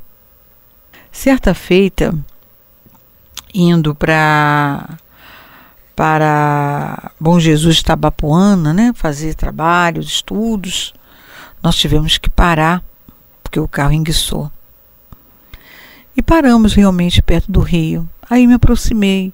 Certa 1.10 1.52
feita, 1.52 2.16
indo 3.52 3.92
para 3.92 4.88
para 5.96 7.10
Bom 7.18 7.40
Jesus 7.40 7.82
Tabapuana, 7.82 8.72
né, 8.72 8.92
fazer 8.94 9.34
trabalhos, 9.34 10.06
estudos, 10.06 10.94
nós 11.60 11.74
tivemos 11.74 12.18
que 12.18 12.30
parar 12.30 12.84
porque 13.54 13.60
o 13.60 13.68
carro 13.68 13.92
enguiçou. 13.92 14.50
E 16.16 16.20
paramos 16.20 16.74
realmente 16.74 17.22
perto 17.22 17.52
do 17.52 17.60
rio. 17.60 18.08
Aí 18.28 18.48
me 18.48 18.54
aproximei 18.54 19.32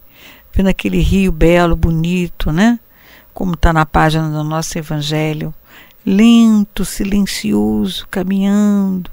vendo 0.52 0.68
aquele 0.68 1.00
rio 1.00 1.32
belo, 1.32 1.74
bonito, 1.74 2.52
né? 2.52 2.78
Como 3.32 3.54
está 3.54 3.72
na 3.72 3.86
página 3.86 4.28
do 4.28 4.44
nosso 4.44 4.76
Evangelho, 4.76 5.54
lento, 6.04 6.84
silencioso, 6.84 8.06
caminhando, 8.10 9.10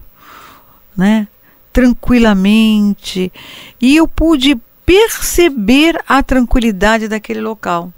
né? 0.96 1.30
Tranquilamente. 1.72 3.32
E 3.80 3.96
eu 3.96 4.10
pude 4.10 4.60
perceber 4.86 6.04
a 6.06 6.22
tranquilidade 6.22 7.08
daquele 7.08 7.40
local, 7.40 7.94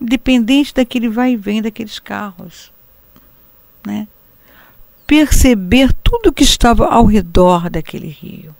independente 0.00 0.74
daquele 0.74 1.08
vai 1.08 1.34
e 1.34 1.36
vem 1.36 1.62
daqueles 1.62 2.00
carros, 2.00 2.72
né? 3.86 4.08
Perceber 5.08 5.92
tudo 5.94 6.32
que 6.32 6.44
estava 6.44 6.86
ao 6.86 7.06
redor 7.06 7.68
daquele 7.70 8.08
rio. 8.08 8.54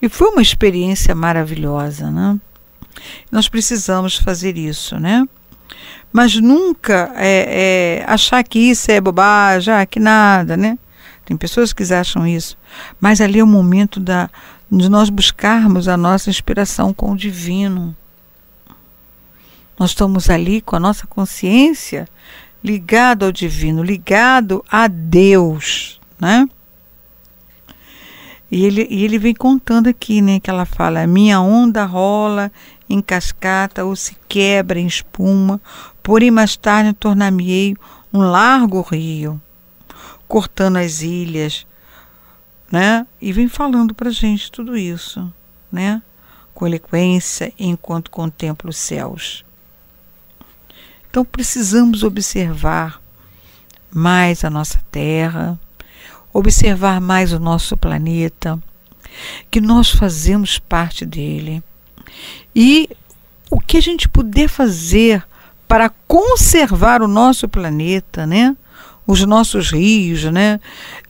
E 0.00 0.08
foi 0.08 0.28
uma 0.28 0.40
experiência 0.40 1.14
maravilhosa, 1.16 2.10
né? 2.10 2.38
Nós 3.30 3.48
precisamos 3.48 4.16
fazer 4.16 4.56
isso, 4.56 5.00
né? 5.00 5.26
Mas 6.12 6.36
nunca 6.36 7.12
é, 7.16 8.02
é, 8.04 8.04
achar 8.06 8.44
que 8.44 8.58
isso 8.58 8.88
é 8.92 9.00
bobagem, 9.00 9.74
que 9.90 9.98
nada, 9.98 10.56
né? 10.56 10.78
Tem 11.24 11.36
pessoas 11.36 11.72
que 11.72 11.82
acham 11.92 12.24
isso. 12.24 12.56
Mas 13.00 13.20
ali 13.20 13.40
é 13.40 13.44
o 13.44 13.46
momento 13.46 13.98
da, 13.98 14.30
de 14.70 14.88
nós 14.88 15.10
buscarmos 15.10 15.88
a 15.88 15.96
nossa 15.96 16.30
inspiração 16.30 16.94
com 16.94 17.10
o 17.10 17.16
divino. 17.16 17.96
Nós 19.76 19.90
estamos 19.90 20.30
ali 20.30 20.60
com 20.60 20.76
a 20.76 20.80
nossa 20.80 21.04
consciência 21.04 22.06
ligado 22.62 23.24
ao 23.24 23.32
divino, 23.32 23.82
ligado 23.82 24.64
a 24.70 24.86
Deus, 24.86 26.00
né? 26.18 26.48
E 28.50 28.64
ele, 28.66 28.86
e 28.90 29.02
ele 29.02 29.18
vem 29.18 29.34
contando 29.34 29.88
aqui, 29.88 30.20
né, 30.20 30.38
que 30.38 30.50
ela 30.50 30.66
fala: 30.66 31.06
minha 31.06 31.40
onda 31.40 31.84
rola 31.84 32.52
em 32.88 33.00
cascata 33.00 33.84
ou 33.84 33.96
se 33.96 34.14
quebra 34.28 34.78
em 34.78 34.86
espuma, 34.86 35.58
porém 36.02 36.30
mais 36.30 36.54
tarde 36.56 36.92
tornar-me-ei 36.92 37.74
um 38.12 38.20
largo 38.20 38.82
rio, 38.82 39.40
cortando 40.28 40.76
as 40.76 41.00
ilhas, 41.00 41.66
né? 42.70 43.06
E 43.20 43.32
vem 43.32 43.48
falando 43.48 43.94
para 43.94 44.10
gente 44.10 44.52
tudo 44.52 44.76
isso, 44.76 45.32
né? 45.70 46.02
Com 46.52 46.66
eloquência 46.66 47.52
enquanto 47.58 48.10
contempla 48.10 48.68
os 48.68 48.76
céus. 48.76 49.42
Então 51.12 51.26
precisamos 51.26 52.02
observar 52.02 52.98
mais 53.90 54.46
a 54.46 54.48
nossa 54.48 54.80
terra, 54.90 55.60
observar 56.32 57.02
mais 57.02 57.34
o 57.34 57.38
nosso 57.38 57.76
planeta, 57.76 58.58
que 59.50 59.60
nós 59.60 59.90
fazemos 59.90 60.58
parte 60.58 61.04
dele. 61.04 61.62
E 62.56 62.88
o 63.50 63.60
que 63.60 63.76
a 63.76 63.82
gente 63.82 64.08
puder 64.08 64.48
fazer 64.48 65.22
para 65.68 65.90
conservar 66.08 67.02
o 67.02 67.08
nosso 67.08 67.46
planeta, 67.46 68.26
né? 68.26 68.56
Os 69.06 69.22
nossos 69.26 69.70
rios, 69.70 70.24
né? 70.24 70.58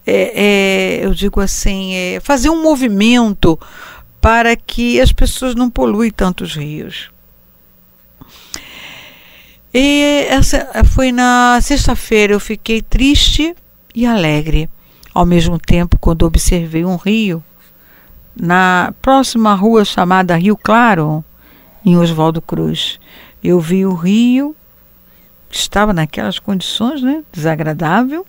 É, 0.04 0.98
é, 1.04 1.06
eu 1.06 1.14
digo 1.14 1.40
assim, 1.40 1.94
é 1.94 2.18
fazer 2.18 2.50
um 2.50 2.60
movimento 2.60 3.56
para 4.20 4.56
que 4.56 5.00
as 5.00 5.12
pessoas 5.12 5.54
não 5.54 5.70
poluem 5.70 6.10
tanto 6.10 6.42
os 6.42 6.56
rios. 6.56 7.12
E 9.74 10.26
essa 10.28 10.84
foi 10.84 11.10
na 11.10 11.58
sexta-feira, 11.62 12.34
eu 12.34 12.40
fiquei 12.40 12.82
triste 12.82 13.54
e 13.94 14.04
alegre 14.04 14.68
ao 15.14 15.26
mesmo 15.26 15.58
tempo, 15.58 15.98
quando 15.98 16.24
observei 16.24 16.84
um 16.84 16.96
rio 16.96 17.42
na 18.34 18.94
próxima 19.02 19.54
rua 19.54 19.84
chamada 19.84 20.36
Rio 20.36 20.56
Claro, 20.56 21.24
em 21.84 21.96
Oswaldo 21.96 22.40
Cruz, 22.40 22.98
eu 23.42 23.60
vi 23.60 23.84
o 23.84 23.94
rio, 23.94 24.56
estava 25.50 25.92
naquelas 25.92 26.38
condições, 26.38 27.02
né, 27.02 27.22
desagradável, 27.30 28.26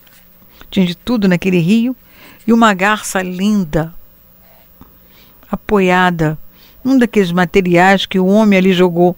tinha 0.70 0.86
de 0.86 0.96
tudo 0.96 1.28
naquele 1.28 1.60
rio, 1.60 1.96
e 2.46 2.52
uma 2.52 2.74
garça 2.74 3.22
linda, 3.22 3.94
apoiada, 5.50 6.38
um 6.84 6.98
daqueles 6.98 7.32
materiais 7.32 8.06
que 8.06 8.20
o 8.20 8.26
homem 8.26 8.60
ali 8.60 8.74
jogou. 8.74 9.16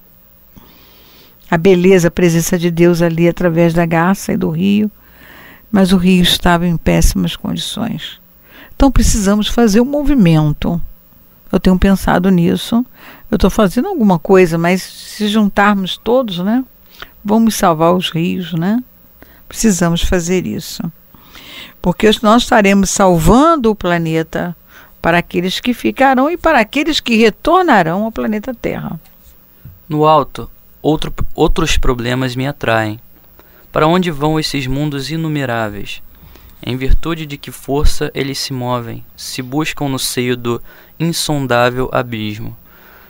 A 1.49 1.57
beleza, 1.57 2.07
a 2.07 2.11
presença 2.11 2.57
de 2.57 2.71
Deus 2.71 3.01
ali 3.01 3.27
através 3.27 3.73
da 3.73 3.85
garça 3.85 4.33
e 4.33 4.37
do 4.37 4.49
rio 4.49 4.91
mas 5.75 5.91
o 5.91 5.97
rio 5.97 6.23
estava 6.23 6.65
em 6.65 6.77
péssimas 6.77 7.35
condições. 7.35 8.21
Então 8.73 8.89
precisamos 8.89 9.49
fazer 9.49 9.81
um 9.81 9.85
movimento. 9.85 10.81
Eu 11.51 11.59
tenho 11.59 11.77
pensado 11.77 12.29
nisso. 12.29 12.85
Eu 13.29 13.35
estou 13.35 13.49
fazendo 13.49 13.89
alguma 13.89 14.17
coisa, 14.17 14.57
mas 14.57 14.81
se 14.81 15.27
juntarmos 15.27 15.97
todos, 15.97 16.39
né? 16.39 16.63
Vamos 17.21 17.55
salvar 17.55 17.93
os 17.93 18.09
rios, 18.09 18.53
né? 18.53 18.81
Precisamos 19.49 20.01
fazer 20.01 20.47
isso. 20.47 20.81
Porque 21.81 22.09
nós 22.21 22.43
estaremos 22.43 22.89
salvando 22.89 23.69
o 23.69 23.75
planeta 23.75 24.55
para 25.01 25.17
aqueles 25.17 25.59
que 25.59 25.73
ficarão 25.73 26.31
e 26.31 26.37
para 26.37 26.61
aqueles 26.61 27.01
que 27.01 27.17
retornarão 27.17 28.05
ao 28.05 28.13
planeta 28.13 28.53
Terra. 28.53 28.97
No 29.89 30.05
alto, 30.05 30.49
outro, 30.85 31.11
outros 31.33 31.77
problemas 31.77 32.35
me 32.35 32.45
atraem. 32.45 32.99
Para 33.71 33.87
onde 33.87 34.11
vão 34.11 34.39
esses 34.39 34.67
mundos 34.67 35.09
inumeráveis? 35.09 36.03
Em 36.63 36.77
virtude 36.77 37.25
de 37.25 37.37
que 37.37 37.49
força 37.49 38.11
eles 38.13 38.37
se 38.37 38.53
movem, 38.53 39.03
se 39.17 39.41
buscam 39.41 39.89
no 39.89 39.97
seio 39.97 40.37
do 40.37 40.61
insondável 40.99 41.89
abismo. 41.91 42.55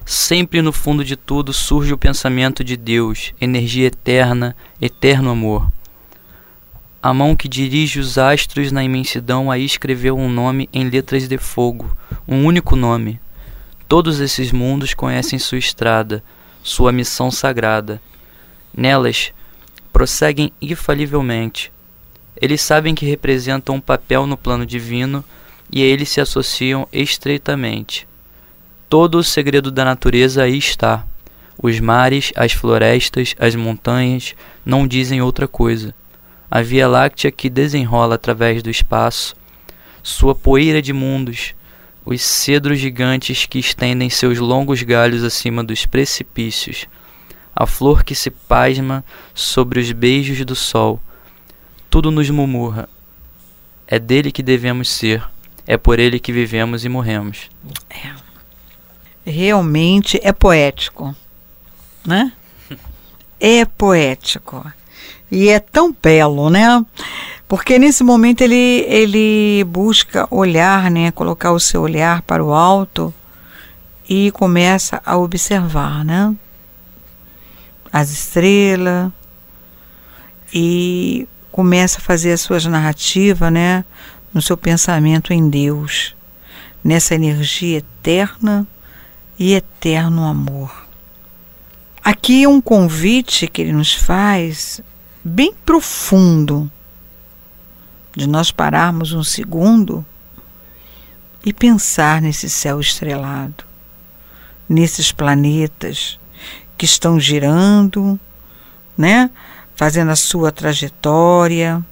Sempre 0.06 0.62
no 0.62 0.72
fundo 0.72 1.04
de 1.04 1.18
tudo 1.18 1.52
surge 1.52 1.92
o 1.92 1.98
pensamento 1.98 2.64
de 2.64 2.78
Deus, 2.78 3.34
energia 3.42 3.88
eterna, 3.88 4.56
eterno 4.82 5.30
amor. 5.30 5.70
A 7.04 7.14
mão 7.14 7.36
que 7.36 7.50
dirige 7.50 8.00
os 8.00 8.18
astros 8.18 8.72
na 8.72 8.84
imensidão 8.84 9.52
aí 9.52 9.66
escreveu 9.66 10.18
um 10.18 10.30
nome 10.30 10.70
em 10.72 10.90
letras 10.90 11.28
de 11.28 11.38
fogo, 11.38 11.96
um 12.26 12.46
único 12.46 12.76
nome. 12.76 13.20
Todos 13.88 14.20
esses 14.22 14.52
mundos 14.52 14.94
conhecem 14.94 15.38
sua 15.38 15.58
estrada, 15.58 16.24
sua 16.66 16.92
missão 16.92 17.30
sagrada. 17.30 18.02
Nelas 18.76 19.32
prosseguem 19.94 20.52
infalivelmente. 20.60 21.72
Eles 22.42 22.60
sabem 22.60 22.96
que 22.96 23.06
representam 23.06 23.76
um 23.76 23.80
papel 23.80 24.26
no 24.26 24.36
plano 24.36 24.66
divino 24.66 25.24
e 25.72 25.84
a 25.84 25.86
eles 25.86 26.10
se 26.10 26.20
associam 26.20 26.88
estreitamente. 26.92 28.08
Todo 28.90 29.20
o 29.20 29.24
segredo 29.24 29.70
da 29.70 29.86
natureza 29.86 30.42
aí 30.42 30.58
está. 30.58 31.06
Os 31.62 31.80
mares, 31.80 32.34
as 32.36 32.52
florestas, 32.52 33.36
as 33.38 33.54
montanhas 33.54 34.34
não 34.66 34.88
dizem 34.88 35.22
outra 35.22 35.48
coisa. 35.48 35.94
A 36.50 36.64
Via 36.64 36.88
Láctea 36.88 37.32
que 37.32 37.48
desenrola 37.48 38.16
através 38.16 38.64
do 38.64 38.72
espaço, 38.72 39.36
sua 40.02 40.34
poeira 40.34 40.82
de 40.82 40.92
mundos, 40.92 41.54
os 42.06 42.22
cedros 42.22 42.78
gigantes 42.78 43.48
que 43.48 43.58
estendem 43.58 44.10
seus 44.10 44.38
longos 44.38 44.84
galhos 44.84 45.24
acima 45.24 45.64
dos 45.64 45.86
precipícios, 45.88 46.86
a 47.56 47.66
flor 47.66 48.04
que 48.04 48.14
se 48.14 48.30
pasma 48.30 49.04
sobre 49.34 49.80
os 49.80 49.92
beijos 49.92 50.46
do 50.46 50.56
sol. 50.56 51.02
Tudo 51.90 52.12
nos 52.12 52.30
murmura. 52.30 52.88
É 53.88 53.98
dele 53.98 54.32
que 54.32 54.44
devemos 54.44 54.90
ser. 54.90 55.24
É 55.66 55.78
por 55.78 55.98
ele 55.98 56.20
que 56.20 56.32
vivemos 56.32 56.86
e 56.86 56.90
morremos. 56.90 57.50
É. 57.90 58.14
Realmente 59.26 60.20
é 60.22 60.32
poético, 60.32 61.16
né? 62.06 62.32
É 63.40 63.66
poético. 63.66 64.66
E 65.30 65.50
é 65.50 65.60
tão 65.60 65.96
belo, 66.02 66.50
né? 66.50 66.86
Porque 67.48 67.78
nesse 67.78 68.04
momento 68.04 68.42
ele, 68.42 68.86
ele 68.88 69.64
busca 69.66 70.28
olhar, 70.32 70.90
né? 70.90 71.12
Colocar 71.12 71.52
o 71.52 71.60
seu 71.60 71.82
olhar 71.82 72.22
para 72.24 72.44
o 72.44 72.54
alto 72.54 73.14
e 74.10 74.32
começa 74.32 75.02
a 75.06 75.18
observar, 75.18 76.04
né? 76.04 76.36
As 77.92 78.10
estrelas 78.10 79.12
e 80.54 81.28
começa 81.52 82.00
a 82.00 82.02
fazer 82.02 82.32
as 82.32 82.42
suas 82.42 82.66
narrativas, 82.66 83.52
né? 83.52 83.86
No 84.34 84.42
seu 84.42 84.58
pensamento 84.58 85.32
em 85.32 85.48
Deus, 85.48 86.16
nessa 86.84 87.14
energia 87.14 87.78
eterna 87.78 88.68
e 89.38 89.54
eterno 89.54 90.26
amor. 90.26 90.86
Aqui 92.04 92.44
é 92.44 92.50
um 92.50 92.60
convite 92.60 93.48
que 93.48 93.62
ele 93.62 93.72
nos 93.72 93.94
faz 93.94 94.82
bem 95.24 95.54
profundo 95.66 96.70
de 98.16 98.28
nós 98.28 98.52
pararmos 98.52 99.12
um 99.12 99.24
segundo 99.24 100.06
e 101.46 101.54
pensar 101.54 102.22
nesse 102.22 102.50
céu 102.50 102.80
estrelado, 102.80 103.64
nesses 104.68 105.12
planetas 105.12 106.20
que 106.78 106.86
estão 106.86 107.20
girando, 107.20 108.20
né? 108.98 109.30
Fazendo 109.76 110.12
a 110.12 110.16
sua 110.16 110.52
trajetória, 110.52 111.86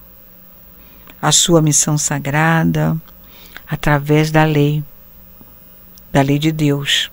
a 1.21 1.31
sua 1.31 1.61
missão 1.61 1.97
sagrada 1.97 2.97
através 3.67 4.31
da 4.31 4.43
lei, 4.43 4.83
da 6.11 6.21
lei 6.21 6.39
de 6.39 6.51
Deus. 6.51 7.11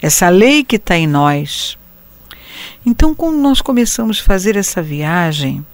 Essa 0.00 0.28
lei 0.28 0.64
que 0.64 0.76
está 0.76 0.96
em 0.96 1.06
nós. 1.06 1.78
Então, 2.84 3.14
quando 3.14 3.38
nós 3.38 3.60
começamos 3.60 4.20
a 4.20 4.24
fazer 4.24 4.56
essa 4.56 4.82
viagem, 4.82 5.64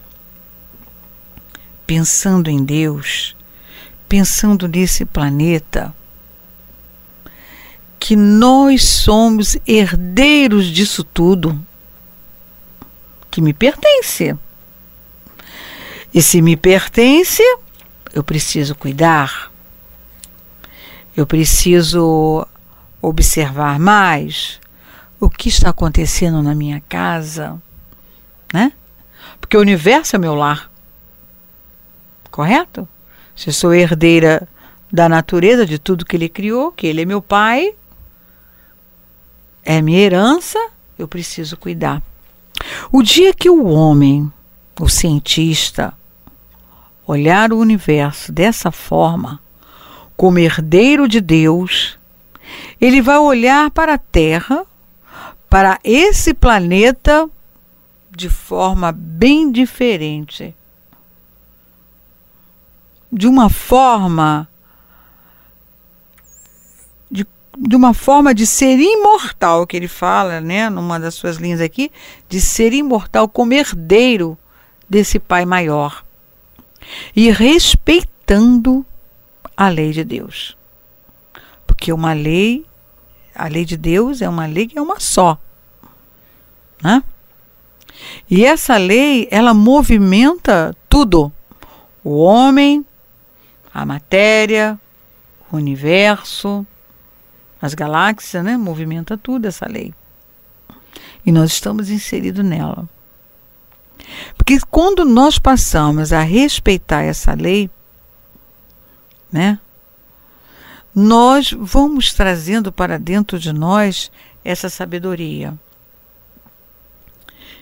pensando 1.89 2.51
em 2.51 2.63
Deus, 2.63 3.35
pensando 4.07 4.69
nesse 4.69 5.07
planeta, 5.07 5.95
que 7.99 8.15
nós 8.15 8.85
somos 8.85 9.57
herdeiros 9.67 10.67
disso 10.67 11.03
tudo 11.03 11.59
que 13.31 13.41
me 13.41 13.55
pertence. 13.55 14.37
E 16.13 16.21
se 16.21 16.43
me 16.43 16.59
pertence, 16.59 17.43
eu 18.13 18.23
preciso 18.23 18.75
cuidar. 18.75 19.51
Eu 21.17 21.27
preciso 21.27 22.47
observar 23.01 23.79
mais 23.79 24.61
o 25.19 25.31
que 25.31 25.49
está 25.49 25.71
acontecendo 25.71 26.43
na 26.43 26.55
minha 26.55 26.83
casa, 26.87 27.59
né? 28.53 28.75
Porque 29.41 29.57
o 29.57 29.61
universo 29.61 30.17
é 30.17 30.19
meu 30.19 30.35
lar. 30.35 30.71
Correto? 32.31 32.89
Se 33.35 33.53
sou 33.53 33.75
herdeira 33.75 34.49
da 34.93 35.09
natureza, 35.09 35.67
de 35.67 35.79
tudo 35.79 36.05
que 36.05 36.17
ele 36.17 36.29
criou, 36.29 36.73
que 36.73 36.87
ele 36.87 37.03
é 37.03 37.05
meu 37.05 37.23
pai, 37.23 37.75
é 39.65 39.83
minha 39.83 40.01
herança, 40.01 40.59
eu 40.99 41.07
preciso 41.07 41.57
cuidar. 41.57 42.03
O 42.91 43.03
dia 43.03 43.33
que 43.33 43.51
o 43.51 43.67
homem, 43.67 44.33
o 44.81 44.89
cientista, 44.89 45.93
olhar 47.07 47.53
o 47.53 47.59
universo 47.59 48.33
dessa 48.33 48.71
forma, 48.71 49.41
como 50.17 50.39
herdeiro 50.39 51.07
de 51.07 51.21
Deus, 51.21 51.99
ele 52.81 53.01
vai 53.01 53.19
olhar 53.19 53.71
para 53.71 53.95
a 53.95 53.99
Terra, 53.99 54.65
para 55.49 55.79
esse 55.85 56.35
planeta, 56.35 57.29
de 58.11 58.29
forma 58.29 58.91
bem 58.91 59.53
diferente. 59.53 60.55
De 63.11 63.27
uma 63.27 63.49
forma 63.49 64.49
de, 67.11 67.27
de 67.57 67.75
uma 67.75 67.95
forma 67.95 68.35
de 68.35 68.47
ser 68.47 68.79
imortal, 68.79 69.67
que 69.67 69.77
ele 69.77 69.89
fala, 69.89 70.41
né, 70.41 70.69
numa 70.69 71.01
das 71.01 71.15
suas 71.15 71.37
linhas 71.37 71.61
aqui, 71.61 71.91
de 72.29 72.41
ser 72.41 72.73
imortal 72.73 73.29
como 73.29 73.55
herdeiro 73.55 74.39
desse 74.89 75.19
Pai 75.19 75.45
maior 75.45 76.05
e 77.15 77.31
respeitando 77.31 78.85
a 79.57 79.69
lei 79.69 79.93
de 79.93 80.05
Deus. 80.05 80.57
Porque 81.67 81.93
uma 81.93 82.13
lei, 82.13 82.65
a 83.35 83.49
lei 83.49 83.65
de 83.65 83.77
Deus 83.77 84.23
é 84.23 84.29
uma 84.29 84.47
lei 84.47 84.67
que 84.67 84.79
é 84.79 84.83
uma 84.83 85.01
só. 85.01 85.39
Né? 86.83 87.03
E 88.31 88.45
essa 88.45 88.77
lei, 88.77 89.29
ela 89.31 89.53
movimenta 89.53 90.77
tudo. 90.89 91.33
O 92.05 92.19
homem, 92.19 92.87
a 93.81 93.87
matéria, 93.87 94.79
o 95.51 95.57
universo, 95.57 96.67
as 97.61 97.75
galáxias, 97.75 98.45
né? 98.45 98.57
Movimenta 98.57 99.17
tudo 99.17 99.47
essa 99.47 99.67
lei. 99.67 99.95
E 101.25 101.33
nós 101.33 101.53
estamos 101.53 101.91
inseridos 101.91 102.45
nela. 102.45 102.89
Porque 104.37 104.59
quando 104.71 105.05
nós 105.05 105.39
passamos 105.39 106.13
a 106.13 106.23
respeitar 106.23 107.03
essa 107.03 107.35
lei, 107.35 107.71
né? 109.31 109.59
nós 110.95 111.53
vamos 111.53 112.13
trazendo 112.13 112.73
para 112.73 112.99
dentro 112.99 113.39
de 113.39 113.53
nós 113.53 114.11
essa 114.45 114.69
sabedoria. 114.69 115.57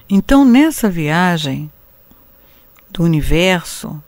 Então, 0.08 0.44
nessa 0.44 0.88
viagem 0.88 1.70
do 2.88 3.02
universo, 3.02 4.02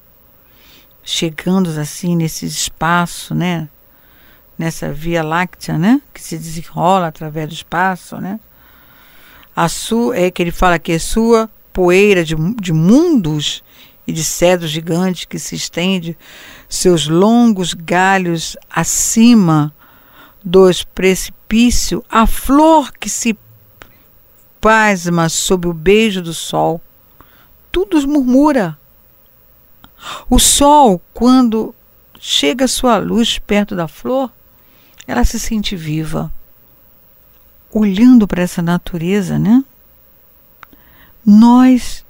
chegando 1.08 1.70
assim 1.80 2.14
nesse 2.14 2.44
espaço, 2.44 3.34
né? 3.34 3.66
Nessa 4.58 4.92
Via 4.92 5.22
Láctea, 5.22 5.78
né? 5.78 6.02
Que 6.12 6.20
se 6.22 6.36
desenrola 6.36 7.06
através 7.06 7.48
do 7.48 7.54
espaço, 7.54 8.18
né? 8.18 8.38
A 9.56 9.70
sua, 9.70 10.18
é 10.18 10.30
que 10.30 10.42
ele 10.42 10.50
fala 10.50 10.78
que 10.78 10.92
é 10.92 10.98
sua 10.98 11.48
poeira 11.72 12.22
de, 12.22 12.36
de 12.60 12.74
mundos 12.74 13.64
e 14.06 14.12
de 14.12 14.22
cedros 14.22 14.70
gigantes 14.70 15.24
que 15.24 15.38
se 15.38 15.54
estende 15.54 16.16
seus 16.68 17.08
longos 17.08 17.72
galhos 17.72 18.54
acima 18.68 19.72
dos 20.44 20.84
precipícios, 20.84 22.02
a 22.10 22.26
flor 22.26 22.92
que 22.92 23.08
se 23.08 23.36
pasma 24.60 25.30
sob 25.30 25.68
o 25.68 25.72
beijo 25.72 26.20
do 26.20 26.34
sol. 26.34 26.80
Tudo 27.72 28.06
murmura. 28.06 28.77
O 30.28 30.38
sol, 30.38 31.00
quando 31.12 31.74
chega 32.18 32.68
sua 32.68 32.98
luz 32.98 33.38
perto 33.38 33.74
da 33.74 33.88
flor, 33.88 34.32
ela 35.06 35.24
se 35.24 35.38
sente 35.38 35.74
viva. 35.74 36.32
Olhando 37.70 38.26
para 38.26 38.42
essa 38.42 38.62
natureza, 38.62 39.38
né? 39.38 39.64
Nós 41.24 42.04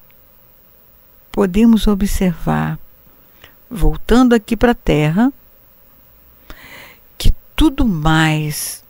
podemos 1.30 1.86
observar, 1.86 2.78
voltando 3.70 4.34
aqui 4.34 4.56
para 4.56 4.72
a 4.72 4.74
Terra, 4.74 5.32
que 7.16 7.32
tudo 7.54 7.84
mais 7.84 8.84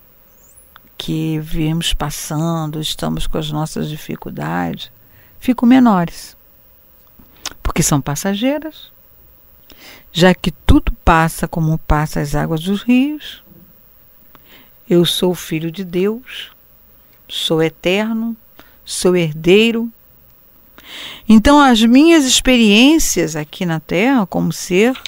que 0.96 1.38
viemos 1.40 1.92
passando, 1.92 2.80
estamos 2.80 3.26
com 3.26 3.38
as 3.38 3.50
nossas 3.50 3.88
dificuldades, 3.88 4.90
ficam 5.38 5.68
menores, 5.68 6.37
porque 7.68 7.82
são 7.82 8.00
passageiras, 8.00 8.90
já 10.10 10.34
que 10.34 10.50
tudo 10.50 10.90
passa 11.04 11.46
como 11.46 11.76
passa 11.76 12.18
as 12.18 12.34
águas 12.34 12.62
dos 12.62 12.82
rios. 12.82 13.44
Eu 14.88 15.04
sou 15.04 15.34
filho 15.34 15.70
de 15.70 15.84
Deus, 15.84 16.50
sou 17.28 17.62
eterno, 17.62 18.34
sou 18.86 19.14
herdeiro 19.14 19.92
então, 21.28 21.60
as 21.60 21.82
minhas 21.82 22.24
experiências 22.24 23.36
aqui 23.36 23.66
na 23.66 23.80
Terra, 23.80 24.26
como 24.26 24.50
ser 24.50 24.98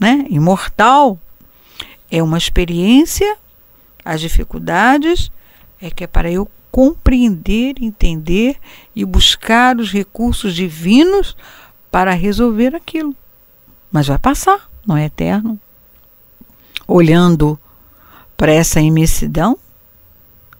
né, 0.00 0.24
imortal, 0.30 1.20
é 2.10 2.22
uma 2.22 2.38
experiência, 2.38 3.36
as 4.02 4.18
dificuldades 4.18 5.30
é 5.78 5.90
que 5.90 6.04
é 6.04 6.06
para 6.06 6.32
eu 6.32 6.50
compreender, 6.70 7.76
entender 7.80 8.58
e 8.94 9.04
buscar 9.04 9.78
os 9.78 9.90
recursos 9.92 10.54
divinos 10.54 11.36
para 11.90 12.12
resolver 12.12 12.74
aquilo. 12.74 13.14
Mas 13.90 14.06
vai 14.06 14.18
passar, 14.18 14.70
não 14.86 14.96
é 14.96 15.06
eterno. 15.06 15.58
Olhando 16.86 17.58
para 18.36 18.52
essa 18.52 18.80
imensidão, 18.80 19.58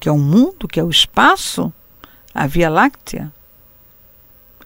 que 0.00 0.08
é 0.08 0.12
o 0.12 0.18
mundo, 0.18 0.66
que 0.66 0.80
é 0.80 0.84
o 0.84 0.90
espaço, 0.90 1.72
a 2.34 2.46
Via 2.46 2.70
Láctea, 2.70 3.32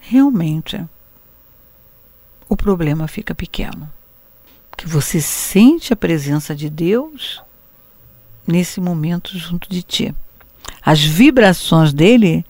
realmente 0.01 0.85
o 2.49 2.57
problema 2.57 3.09
fica 3.09 3.35
pequeno. 3.35 3.91
que 4.77 4.89
você 4.89 5.21
sente 5.21 5.93
a 5.93 5.97
presença 5.97 6.57
de 6.57 6.69
Deus 6.69 7.41
nesse 8.47 8.81
momento 8.81 9.39
junto 9.39 9.69
de 9.71 9.83
ti. 9.83 10.15
As 10.85 11.03
vibrações 11.03 11.93
dele 11.93 12.45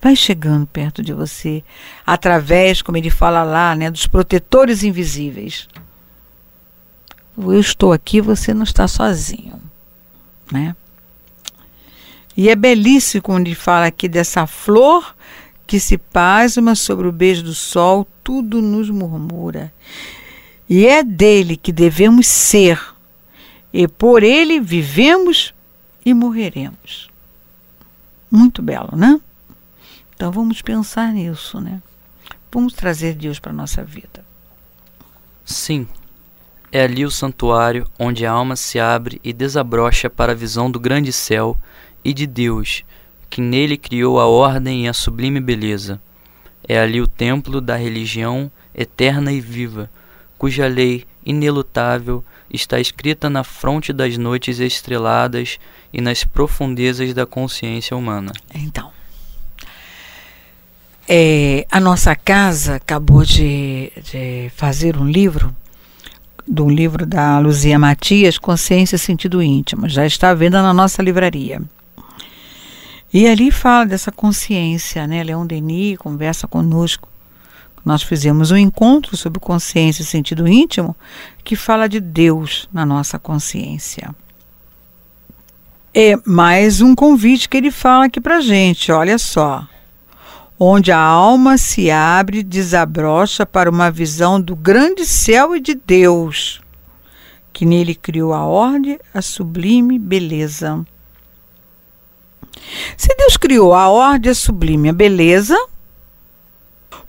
vai 0.00 0.16
chegando 0.16 0.66
perto 0.66 1.02
de 1.02 1.12
você 1.12 1.62
através, 2.04 2.82
como 2.82 2.98
ele 2.98 3.10
fala 3.10 3.42
lá, 3.42 3.74
né, 3.74 3.90
dos 3.90 4.06
protetores 4.06 4.82
invisíveis. 4.82 5.68
Eu 7.36 7.60
estou 7.60 7.92
aqui, 7.92 8.20
você 8.20 8.52
não 8.52 8.64
está 8.64 8.86
sozinho, 8.88 9.60
né? 10.50 10.76
E 12.36 12.48
é 12.48 12.56
belíssimo 12.56 13.22
quando 13.22 13.46
ele 13.46 13.54
fala 13.54 13.86
aqui 13.86 14.08
dessa 14.08 14.46
flor 14.46 15.14
que 15.66 15.78
se 15.78 15.96
pasma 15.96 16.74
sobre 16.74 17.06
o 17.06 17.12
beijo 17.12 17.42
do 17.42 17.54
sol, 17.54 18.06
tudo 18.24 18.60
nos 18.60 18.90
murmura. 18.90 19.72
E 20.68 20.86
é 20.86 21.02
dele 21.02 21.56
que 21.56 21.72
devemos 21.72 22.26
ser, 22.26 22.80
e 23.72 23.86
por 23.86 24.22
ele 24.22 24.60
vivemos 24.60 25.54
e 26.04 26.12
morreremos. 26.12 27.11
Muito 28.32 28.62
belo, 28.62 28.96
né? 28.96 29.20
Então 30.14 30.32
vamos 30.32 30.62
pensar 30.62 31.12
nisso, 31.12 31.60
né? 31.60 31.82
Vamos 32.50 32.72
trazer 32.72 33.14
Deus 33.14 33.38
para 33.38 33.50
a 33.50 33.54
nossa 33.54 33.84
vida. 33.84 34.24
Sim, 35.44 35.86
é 36.70 36.84
ali 36.84 37.04
o 37.04 37.10
santuário 37.10 37.86
onde 37.98 38.24
a 38.24 38.32
alma 38.32 38.56
se 38.56 38.80
abre 38.80 39.20
e 39.22 39.34
desabrocha 39.34 40.08
para 40.08 40.32
a 40.32 40.34
visão 40.34 40.70
do 40.70 40.80
grande 40.80 41.12
céu 41.12 41.60
e 42.02 42.14
de 42.14 42.26
Deus, 42.26 42.84
que 43.28 43.42
nele 43.42 43.76
criou 43.76 44.18
a 44.18 44.26
ordem 44.26 44.86
e 44.86 44.88
a 44.88 44.94
sublime 44.94 45.38
beleza. 45.38 46.00
É 46.66 46.78
ali 46.78 47.02
o 47.02 47.06
templo 47.06 47.60
da 47.60 47.76
religião 47.76 48.50
eterna 48.74 49.30
e 49.30 49.42
viva, 49.42 49.90
cuja 50.38 50.66
lei 50.66 51.06
inelutável 51.26 52.24
está 52.52 52.78
escrita 52.78 53.30
na 53.30 53.42
fronte 53.42 53.92
das 53.92 54.18
noites 54.18 54.60
estreladas 54.60 55.58
e 55.92 56.00
nas 56.00 56.24
profundezas 56.24 57.14
da 57.14 57.24
consciência 57.24 57.96
humana. 57.96 58.32
Então, 58.54 58.90
é, 61.08 61.66
a 61.70 61.80
nossa 61.80 62.14
casa 62.14 62.76
acabou 62.76 63.24
de, 63.24 63.92
de 64.04 64.50
fazer 64.56 64.96
um 64.96 65.08
livro 65.08 65.54
do 66.46 66.68
livro 66.68 67.06
da 67.06 67.38
Luzia 67.38 67.78
Matias, 67.78 68.38
Consciência 68.38 68.96
e 68.96 68.98
Sentido 68.98 69.42
Íntimo. 69.42 69.88
Já 69.88 70.06
está 70.06 70.30
à 70.30 70.34
venda 70.34 70.62
na 70.62 70.72
nossa 70.72 71.02
livraria. 71.02 71.60
E 73.12 73.26
ali 73.26 73.50
fala 73.50 73.84
dessa 73.84 74.10
consciência, 74.10 75.06
né? 75.06 75.22
Leon 75.22 75.46
Denis 75.46 75.98
conversa 75.98 76.48
conosco. 76.48 77.08
Nós 77.84 78.02
fizemos 78.02 78.50
um 78.50 78.56
encontro 78.56 79.16
sobre 79.16 79.40
consciência 79.40 80.02
e 80.02 80.06
sentido 80.06 80.46
íntimo 80.46 80.96
que 81.42 81.56
fala 81.56 81.88
de 81.88 81.98
Deus 81.98 82.68
na 82.72 82.86
nossa 82.86 83.18
consciência. 83.18 84.14
É 85.94 86.14
mais 86.24 86.80
um 86.80 86.94
convite 86.94 87.48
que 87.48 87.56
ele 87.56 87.70
fala 87.70 88.06
aqui 88.06 88.20
para 88.20 88.40
gente, 88.40 88.90
olha 88.90 89.18
só. 89.18 89.66
Onde 90.58 90.92
a 90.92 90.98
alma 90.98 91.58
se 91.58 91.90
abre, 91.90 92.42
desabrocha 92.42 93.44
para 93.44 93.68
uma 93.68 93.90
visão 93.90 94.40
do 94.40 94.54
grande 94.54 95.04
céu 95.04 95.56
e 95.56 95.60
de 95.60 95.74
Deus, 95.74 96.62
que 97.52 97.66
nele 97.66 97.96
criou 97.96 98.32
a 98.32 98.46
ordem, 98.46 98.98
a 99.12 99.20
sublime 99.20 99.98
beleza. 99.98 100.86
Se 102.96 103.14
Deus 103.16 103.36
criou 103.36 103.74
a 103.74 103.88
ordem, 103.88 104.30
a 104.30 104.34
sublime, 104.34 104.88
a 104.88 104.92
beleza, 104.92 105.56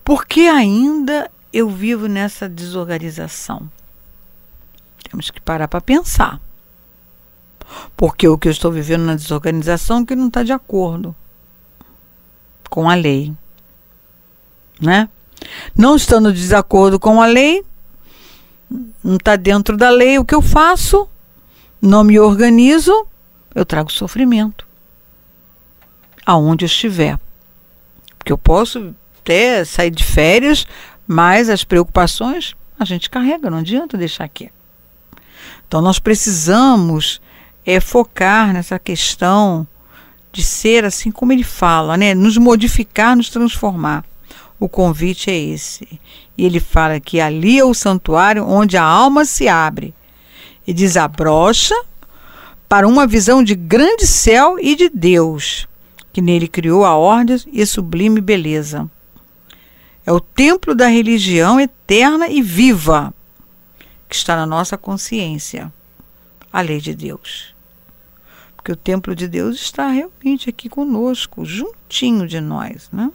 por 0.03 0.25
que 0.25 0.47
ainda 0.47 1.29
eu 1.51 1.69
vivo 1.69 2.07
nessa 2.07 2.49
desorganização? 2.49 3.69
Temos 5.09 5.29
que 5.29 5.39
parar 5.39 5.67
para 5.67 5.81
pensar. 5.81 6.41
Porque 7.95 8.27
o 8.27 8.37
que 8.37 8.47
eu 8.47 8.51
estou 8.51 8.71
vivendo 8.71 9.03
na 9.03 9.15
desorganização 9.15 10.01
é 10.01 10.05
que 10.05 10.15
não 10.15 10.27
está 10.27 10.43
de 10.43 10.51
acordo 10.51 11.15
com 12.69 12.89
a 12.89 12.95
lei. 12.95 13.33
Né? 14.81 15.07
Não 15.75 15.95
estando 15.95 16.33
de 16.33 16.39
desacordo 16.39 16.99
com 16.99 17.21
a 17.21 17.25
lei, 17.25 17.63
não 19.03 19.15
está 19.15 19.35
dentro 19.35 19.77
da 19.77 19.89
lei, 19.89 20.17
o 20.17 20.25
que 20.25 20.35
eu 20.35 20.41
faço? 20.41 21.07
Não 21.81 22.03
me 22.03 22.19
organizo, 22.19 23.07
eu 23.53 23.65
trago 23.65 23.91
sofrimento 23.91 24.65
aonde 26.25 26.65
eu 26.65 26.67
estiver. 26.67 27.19
Porque 28.17 28.31
eu 28.31 28.37
posso 28.37 28.95
até 29.23 29.63
sair 29.63 29.89
de 29.89 30.03
férias, 30.03 30.67
mas 31.07 31.49
as 31.49 31.63
preocupações 31.63 32.55
a 32.77 32.83
gente 32.83 33.09
carrega, 33.09 33.49
não 33.49 33.59
adianta 33.59 33.97
deixar 33.97 34.25
aqui. 34.25 34.49
Então 35.65 35.81
nós 35.81 35.97
precisamos 35.97 37.21
é, 37.65 37.79
focar 37.79 38.51
nessa 38.51 38.77
questão 38.77 39.65
de 40.31 40.43
ser 40.43 40.83
assim 40.83 41.09
como 41.09 41.31
ele 41.31 41.43
fala, 41.43 41.95
né? 41.95 42.13
Nos 42.13 42.37
modificar, 42.37 43.15
nos 43.15 43.29
transformar. 43.29 44.03
O 44.59 44.67
convite 44.67 45.29
é 45.29 45.37
esse. 45.37 45.87
E 46.37 46.45
ele 46.45 46.59
fala 46.59 46.99
que 46.99 47.21
ali 47.21 47.59
é 47.59 47.63
o 47.63 47.73
santuário 47.73 48.45
onde 48.45 48.75
a 48.75 48.83
alma 48.83 49.23
se 49.23 49.47
abre 49.47 49.93
e 50.67 50.73
desabrocha 50.73 51.75
para 52.67 52.87
uma 52.87 53.07
visão 53.07 53.43
de 53.43 53.55
grande 53.55 54.05
céu 54.05 54.57
e 54.59 54.75
de 54.75 54.89
Deus 54.89 55.67
que 56.13 56.21
nele 56.21 56.47
criou 56.47 56.85
a 56.85 56.95
ordem 56.95 57.39
e 57.51 57.65
sublime 57.65 58.21
beleza. 58.21 58.89
É 60.05 60.11
o 60.11 60.19
templo 60.19 60.75
da 60.75 60.87
religião 60.87 61.59
eterna 61.59 62.27
e 62.27 62.41
viva 62.41 63.13
que 64.09 64.15
está 64.15 64.35
na 64.35 64.45
nossa 64.45 64.77
consciência, 64.77 65.73
a 66.51 66.61
lei 66.61 66.79
de 66.79 66.93
Deus. 66.93 67.55
Porque 68.55 68.71
o 68.71 68.75
templo 68.75 69.15
de 69.15 69.27
Deus 69.27 69.55
está 69.55 69.87
realmente 69.89 70.49
aqui 70.49 70.69
conosco, 70.69 71.43
juntinho 71.45 72.27
de 72.27 72.39
nós, 72.39 72.89
né? 72.91 73.11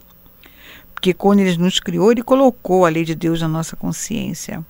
Porque 0.93 1.13
quando 1.13 1.39
ele 1.39 1.55
nos 1.57 1.79
criou, 1.79 2.11
ele 2.11 2.21
colocou 2.21 2.85
a 2.85 2.89
lei 2.89 3.05
de 3.05 3.15
Deus 3.15 3.39
na 3.39 3.47
nossa 3.47 3.75
consciência. 3.75 4.65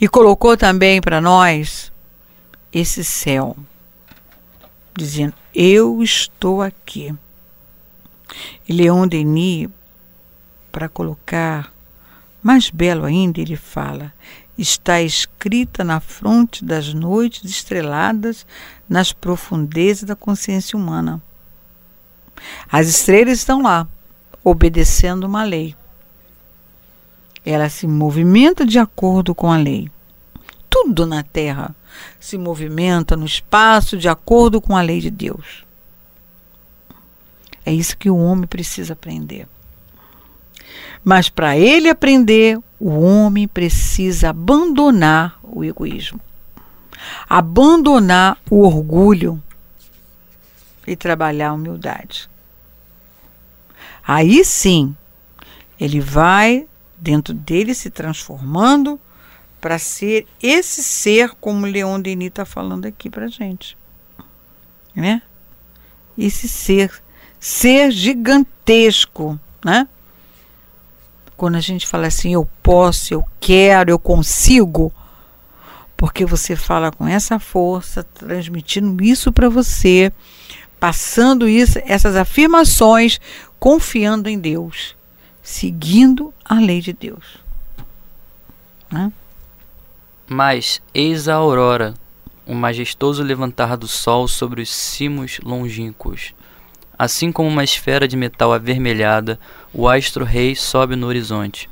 E 0.00 0.08
colocou 0.08 0.56
também 0.56 1.00
para 1.00 1.20
nós 1.20 1.92
esse 2.72 3.04
céu 3.04 3.56
dizendo: 4.96 5.34
Eu 5.54 6.02
estou 6.02 6.60
aqui. 6.60 7.14
E 8.68 8.72
Leon 8.72 9.06
Denis, 9.06 9.68
para 10.78 10.88
colocar 10.88 11.74
mais 12.40 12.70
belo 12.70 13.04
ainda, 13.04 13.40
ele 13.40 13.56
fala: 13.56 14.14
Está 14.56 15.02
escrita 15.02 15.82
na 15.82 15.98
fronte 15.98 16.64
das 16.64 16.94
noites 16.94 17.44
estreladas, 17.50 18.46
nas 18.88 19.12
profundezas 19.12 20.04
da 20.04 20.14
consciência 20.14 20.78
humana. 20.78 21.20
As 22.70 22.86
estrelas 22.86 23.38
estão 23.38 23.60
lá, 23.60 23.88
obedecendo 24.44 25.24
uma 25.24 25.42
lei. 25.42 25.74
Ela 27.44 27.68
se 27.68 27.88
movimenta 27.88 28.64
de 28.64 28.78
acordo 28.78 29.34
com 29.34 29.50
a 29.50 29.56
lei. 29.56 29.90
Tudo 30.70 31.04
na 31.06 31.24
Terra 31.24 31.74
se 32.20 32.38
movimenta 32.38 33.16
no 33.16 33.26
espaço 33.26 33.98
de 33.98 34.08
acordo 34.08 34.60
com 34.60 34.76
a 34.76 34.80
lei 34.80 35.00
de 35.00 35.10
Deus. 35.10 35.66
É 37.66 37.72
isso 37.72 37.98
que 37.98 38.08
o 38.08 38.16
homem 38.16 38.46
precisa 38.46 38.92
aprender. 38.92 39.48
Mas 41.04 41.28
para 41.28 41.56
ele 41.56 41.88
aprender, 41.88 42.58
o 42.78 42.90
homem 43.00 43.48
precisa 43.48 44.30
abandonar 44.30 45.38
o 45.42 45.64
egoísmo, 45.64 46.20
abandonar 47.28 48.38
o 48.50 48.62
orgulho 48.62 49.42
e 50.86 50.96
trabalhar 50.96 51.50
a 51.50 51.54
humildade. 51.54 52.28
Aí 54.06 54.44
sim, 54.44 54.96
ele 55.78 56.00
vai 56.00 56.66
dentro 56.96 57.34
dele 57.34 57.74
se 57.74 57.90
transformando 57.90 58.98
para 59.60 59.78
ser 59.78 60.26
esse 60.42 60.82
ser 60.82 61.30
como 61.40 61.66
Leon 61.66 62.00
Denis 62.00 62.28
está 62.28 62.44
falando 62.44 62.86
aqui 62.86 63.10
para 63.10 63.26
gente, 63.28 63.76
né? 64.94 65.22
Esse 66.16 66.48
ser, 66.48 67.02
ser 67.38 67.90
gigantesco, 67.90 69.38
né? 69.64 69.86
Quando 71.38 71.54
a 71.54 71.60
gente 71.60 71.86
fala 71.86 72.08
assim, 72.08 72.34
eu 72.34 72.48
posso, 72.64 73.14
eu 73.14 73.24
quero, 73.38 73.90
eu 73.90 73.98
consigo, 73.98 74.92
porque 75.96 76.26
você 76.26 76.56
fala 76.56 76.90
com 76.90 77.06
essa 77.06 77.38
força, 77.38 78.02
transmitindo 78.02 79.00
isso 79.04 79.30
para 79.30 79.48
você, 79.48 80.12
passando 80.80 81.48
isso, 81.48 81.78
essas 81.84 82.16
afirmações, 82.16 83.20
confiando 83.56 84.28
em 84.28 84.36
Deus, 84.36 84.96
seguindo 85.40 86.34
a 86.44 86.54
lei 86.54 86.80
de 86.80 86.92
Deus. 86.92 87.38
Né? 88.90 89.12
Mas 90.26 90.82
eis 90.92 91.28
a 91.28 91.34
aurora, 91.34 91.94
o 92.44 92.52
majestoso 92.52 93.22
levantar 93.22 93.76
do 93.76 93.86
sol 93.86 94.26
sobre 94.26 94.60
os 94.60 94.70
cimos 94.70 95.38
longínquos. 95.44 96.34
Assim 96.98 97.30
como 97.30 97.48
uma 97.48 97.62
esfera 97.62 98.08
de 98.08 98.16
metal 98.16 98.52
avermelhada, 98.52 99.38
o 99.72 99.88
astro-rei 99.88 100.56
sobe 100.56 100.96
no 100.96 101.06
horizonte. 101.06 101.70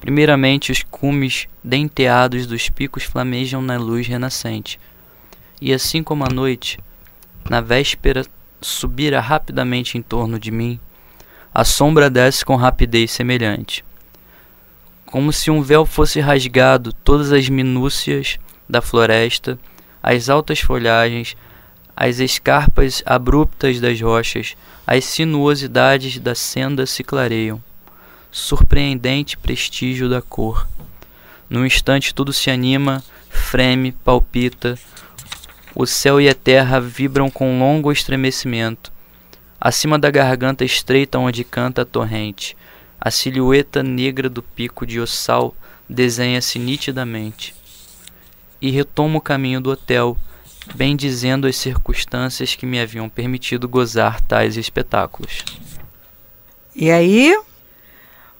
Primeiramente, 0.00 0.72
os 0.72 0.82
cumes 0.82 1.46
denteados 1.62 2.46
dos 2.46 2.68
picos 2.70 3.04
flamejam 3.04 3.60
na 3.60 3.76
luz 3.76 4.06
renascente. 4.06 4.80
E 5.60 5.72
assim 5.72 6.02
como 6.02 6.24
a 6.24 6.32
noite, 6.32 6.78
na 7.48 7.60
véspera, 7.60 8.24
subira 8.60 9.20
rapidamente 9.20 9.98
em 9.98 10.02
torno 10.02 10.38
de 10.38 10.50
mim, 10.50 10.80
a 11.54 11.64
sombra 11.64 12.08
desce 12.08 12.44
com 12.44 12.56
rapidez 12.56 13.10
semelhante. 13.10 13.84
Como 15.06 15.32
se 15.32 15.50
um 15.50 15.62
véu 15.62 15.86
fosse 15.86 16.20
rasgado, 16.20 16.92
todas 16.92 17.32
as 17.32 17.48
minúcias 17.48 18.38
da 18.68 18.80
floresta, 18.80 19.58
as 20.02 20.28
altas 20.28 20.60
folhagens, 20.60 21.36
as 21.96 22.18
escarpas 22.18 23.02
abruptas 23.06 23.80
das 23.80 24.00
rochas, 24.00 24.56
as 24.86 25.04
sinuosidades 25.04 26.18
da 26.18 26.34
senda 26.34 26.86
se 26.86 27.04
clareiam. 27.04 27.62
Surpreendente 28.30 29.36
prestígio 29.36 30.08
da 30.08 30.20
cor. 30.20 30.66
Num 31.48 31.64
instante 31.64 32.14
tudo 32.14 32.32
se 32.32 32.50
anima, 32.50 33.02
freme, 33.30 33.92
palpita. 33.92 34.78
O 35.74 35.86
céu 35.86 36.20
e 36.20 36.28
a 36.28 36.34
terra 36.34 36.80
vibram 36.80 37.30
com 37.30 37.58
longo 37.58 37.92
estremecimento. 37.92 38.92
Acima 39.60 39.98
da 39.98 40.10
garganta 40.10 40.64
estreita 40.64 41.18
onde 41.18 41.44
canta 41.44 41.82
a 41.82 41.84
torrente, 41.84 42.56
a 43.00 43.10
silhueta 43.10 43.82
negra 43.82 44.28
do 44.28 44.42
pico 44.42 44.86
de 44.86 45.00
Ossal 45.00 45.54
desenha-se 45.88 46.58
nitidamente. 46.58 47.54
E 48.60 48.70
retomo 48.70 49.18
o 49.18 49.22
caminho 49.22 49.60
do 49.60 49.70
hotel, 49.70 50.16
bem 50.74 50.96
dizendo 50.96 51.46
as 51.46 51.56
circunstâncias 51.56 52.54
que 52.54 52.64
me 52.64 52.80
haviam 52.80 53.08
permitido 53.08 53.68
gozar 53.68 54.20
tais 54.20 54.56
espetáculos. 54.56 55.44
E 56.74 56.90
aí, 56.90 57.36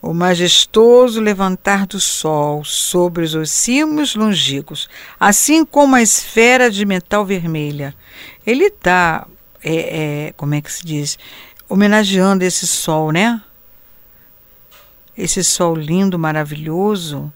o 0.01 0.13
majestoso 0.13 1.21
levantar 1.21 1.87
do 1.87 1.99
sol 1.99 2.65
sobre 2.65 3.25
os 3.25 3.51
cimos 3.51 4.15
longínquos, 4.15 4.89
assim 5.19 5.65
como 5.65 5.97
a 5.97 6.03
esfera 6.03 6.71
de 6.71 6.85
metal 6.85 7.25
vermelha. 7.25 7.95
Ele 8.47 8.65
está, 8.65 9.27
é, 9.63 10.27
é, 10.27 10.33
como 10.37 10.55
é 10.55 10.61
que 10.61 10.73
se 10.73 10.85
diz, 10.85 11.19
homenageando 11.69 12.45
esse 12.45 12.67
sol, 12.67 13.13
né? 13.13 13.41
Esse 15.17 15.45
sol 15.45 15.75
lindo, 15.75 16.19
maravilhoso, 16.19 17.33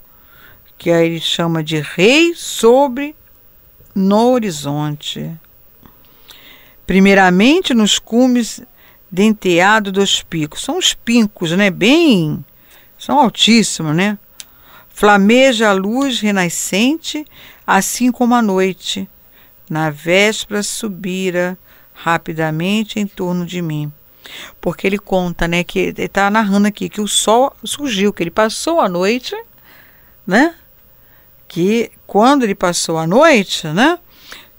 que 0.77 0.91
aí 0.91 1.07
ele 1.07 1.21
chama 1.21 1.63
de 1.63 1.81
rei 1.81 2.35
sobre 2.35 3.17
no 3.99 4.33
horizonte. 4.33 5.31
Primeiramente 6.87 7.75
nos 7.75 7.99
cumes 7.99 8.63
denteados 9.11 9.93
dos 9.93 10.23
picos. 10.23 10.63
São 10.63 10.79
os 10.79 10.95
pincos, 10.95 11.51
né? 11.53 11.71
Bem. 11.71 12.45
São 12.99 13.19
altíssimos, 13.19 13.95
né? 13.95 14.19
Flameja 14.89 15.69
a 15.69 15.73
luz 15.73 16.21
renascente, 16.21 17.25
assim 17.67 18.11
como 18.11 18.35
a 18.35 18.43
noite. 18.43 19.09
Na 19.69 19.91
véspera 19.91 20.63
subira 20.63 21.59
rapidamente 21.93 22.99
em 22.99 23.07
torno 23.07 23.45
de 23.45 23.61
mim. 23.61 23.93
Porque 24.61 24.87
ele 24.87 24.99
conta, 24.99 25.49
né, 25.49 25.65
que 25.65 25.79
ele 25.79 26.03
está 26.03 26.31
narrando 26.31 26.69
aqui 26.69 26.89
que 26.89 27.01
o 27.01 27.09
sol 27.09 27.55
surgiu, 27.65 28.13
que 28.13 28.23
ele 28.23 28.31
passou 28.31 28.81
a 28.81 28.89
noite, 28.89 29.35
né? 30.27 30.55
que 31.49 31.91
quando 32.09 32.43
ele 32.43 32.55
passou 32.55 32.97
a 32.97 33.07
noite, 33.07 33.69
né, 33.69 33.99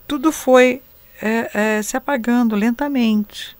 tudo 0.08 0.32
foi 0.32 0.84
é, 1.20 1.78
é, 1.78 1.82
se 1.82 1.98
apagando 1.98 2.56
lentamente. 2.56 3.58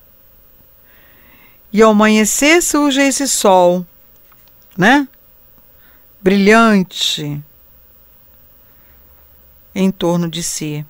E 1.73 1.82
ao 1.82 1.89
amanhecer 1.89 2.62
surge 2.62 3.02
esse 3.02 3.28
sol, 3.28 3.84
né, 4.78 5.08
brilhante 6.21 7.41
em 9.73 9.89
torno 9.89 10.30
de 10.30 10.43
si. 10.43 10.86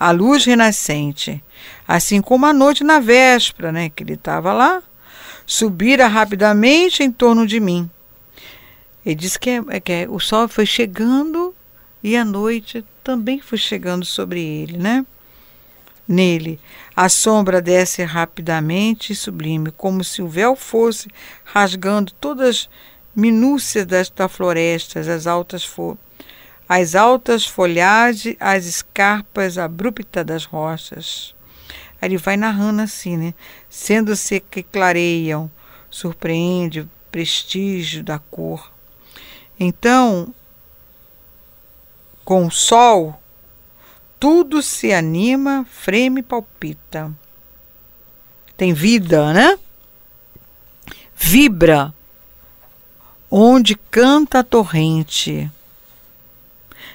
A 0.00 0.10
luz 0.10 0.46
renascente, 0.46 1.44
assim 1.86 2.22
como 2.22 2.46
a 2.46 2.52
noite 2.54 2.82
na 2.82 2.98
véspera, 2.98 3.70
né, 3.70 3.90
que 3.90 4.02
ele 4.02 4.14
estava 4.14 4.54
lá, 4.54 4.82
subira 5.44 6.06
rapidamente 6.06 7.02
em 7.02 7.12
torno 7.12 7.46
de 7.46 7.60
mim. 7.60 7.90
Ele 9.04 9.14
diz 9.16 9.36
que, 9.36 9.62
é, 9.68 9.80
que 9.80 9.92
é, 9.92 10.06
o 10.08 10.18
sol 10.18 10.48
foi 10.48 10.64
chegando 10.64 11.51
e 12.02 12.16
a 12.16 12.24
noite 12.24 12.84
também 13.02 13.40
foi 13.40 13.58
chegando 13.58 14.04
sobre 14.04 14.40
ele, 14.40 14.76
né? 14.76 15.06
Nele, 16.06 16.58
a 16.96 17.08
sombra 17.08 17.62
desce 17.62 18.02
rapidamente 18.02 19.12
e 19.12 19.16
sublime, 19.16 19.70
como 19.70 20.02
se 20.02 20.20
o 20.20 20.28
véu 20.28 20.56
fosse 20.56 21.08
rasgando 21.44 22.12
todas 22.20 22.48
as 22.48 22.68
minúcias 23.14 23.86
desta 23.86 24.28
floresta, 24.28 24.98
as 25.00 25.26
altas 25.26 25.64
fo 25.64 25.96
as 26.68 26.94
altas 26.94 27.46
folhagens, 27.46 28.36
as 28.40 28.64
escarpas 28.64 29.58
abruptas 29.58 30.24
das 30.24 30.44
rochas. 30.44 31.34
Aí 32.00 32.08
ele 32.08 32.16
vai 32.16 32.36
narrando 32.36 32.82
assim, 32.82 33.16
né? 33.16 33.34
Sendo-se 33.68 34.40
que 34.40 34.62
clareiam, 34.62 35.50
surpreende 35.90 36.80
o 36.80 36.90
prestígio 37.10 38.02
da 38.02 38.18
cor. 38.18 38.72
Então, 39.60 40.34
com 42.24 42.46
o 42.46 42.50
sol, 42.50 43.18
tudo 44.18 44.62
se 44.62 44.92
anima, 44.92 45.66
freme 45.68 46.20
e 46.20 46.22
palpita. 46.22 47.12
Tem 48.56 48.72
vida, 48.72 49.32
né? 49.32 49.58
Vibra 51.16 51.94
onde 53.34 53.74
canta 53.90 54.40
a 54.40 54.44
torrente. 54.44 55.50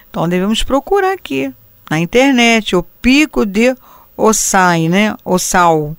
Então 0.08 0.28
devemos 0.28 0.62
procurar 0.62 1.12
aqui 1.12 1.52
na 1.90 1.98
internet 1.98 2.76
o 2.76 2.82
pico 2.82 3.44
de 3.44 3.74
Ossai, 4.16 4.88
né? 4.88 5.16
Ossal. 5.24 5.96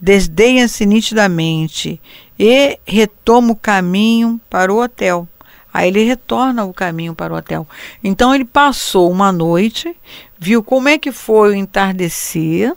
Desdenha-se 0.00 0.84
nitidamente 0.84 2.00
e 2.38 2.78
retoma 2.84 3.52
o 3.52 3.56
caminho 3.56 4.40
para 4.50 4.72
o 4.72 4.82
hotel. 4.82 5.28
Aí 5.74 5.88
ele 5.88 6.04
retorna 6.04 6.64
o 6.64 6.72
caminho 6.72 7.16
para 7.16 7.34
o 7.34 7.36
hotel. 7.36 7.66
Então 8.02 8.32
ele 8.32 8.44
passou 8.44 9.10
uma 9.10 9.32
noite, 9.32 9.96
viu 10.38 10.62
como 10.62 10.88
é 10.88 10.96
que 10.96 11.10
foi 11.10 11.50
o 11.50 11.54
entardecer 11.54 12.72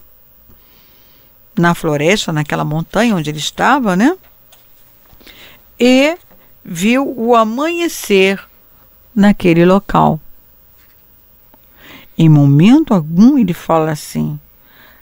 na 1.56 1.76
floresta, 1.76 2.34
naquela 2.34 2.66
montanha 2.66 3.16
onde 3.16 3.30
ele 3.30 3.38
estava, 3.38 3.96
né? 3.96 4.18
E 5.80 6.18
viu 6.66 7.14
o 7.16 7.36
amanhecer 7.36 8.44
naquele 9.14 9.64
local. 9.64 10.20
Em 12.18 12.28
momento 12.28 12.96
algum 12.96 13.38
ele 13.38 13.54
fala 13.54 13.92
assim: 13.92 14.40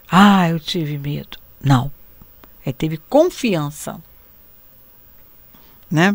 Ah, 0.06 0.50
eu 0.50 0.60
tive 0.60 0.98
medo. 0.98 1.38
Não. 1.62 1.90
Ele 2.64 2.74
teve 2.74 2.98
confiança. 2.98 3.98
Né? 5.90 6.14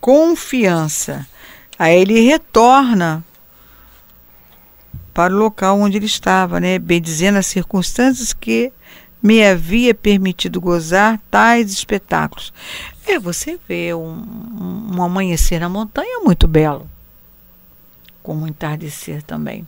Confiança. 0.00 1.26
Aí 1.78 2.00
ele 2.00 2.20
retorna 2.20 3.24
para 5.12 5.34
o 5.34 5.36
local 5.36 5.78
onde 5.78 5.96
ele 5.96 6.06
estava, 6.06 6.60
né? 6.60 6.78
Bem 6.78 7.00
dizendo 7.00 7.38
as 7.38 7.46
circunstâncias 7.46 8.32
que 8.32 8.72
me 9.22 9.44
havia 9.44 9.94
permitido 9.94 10.60
gozar 10.60 11.20
tais 11.30 11.70
espetáculos. 11.70 12.52
É, 13.06 13.18
você 13.18 13.58
vê 13.68 13.92
um, 13.92 14.94
um 14.94 15.02
amanhecer 15.02 15.60
na 15.60 15.68
montanha 15.68 16.20
muito 16.20 16.48
belo, 16.48 16.88
como 18.22 18.44
um 18.44 18.48
entardecer 18.48 19.22
também. 19.22 19.66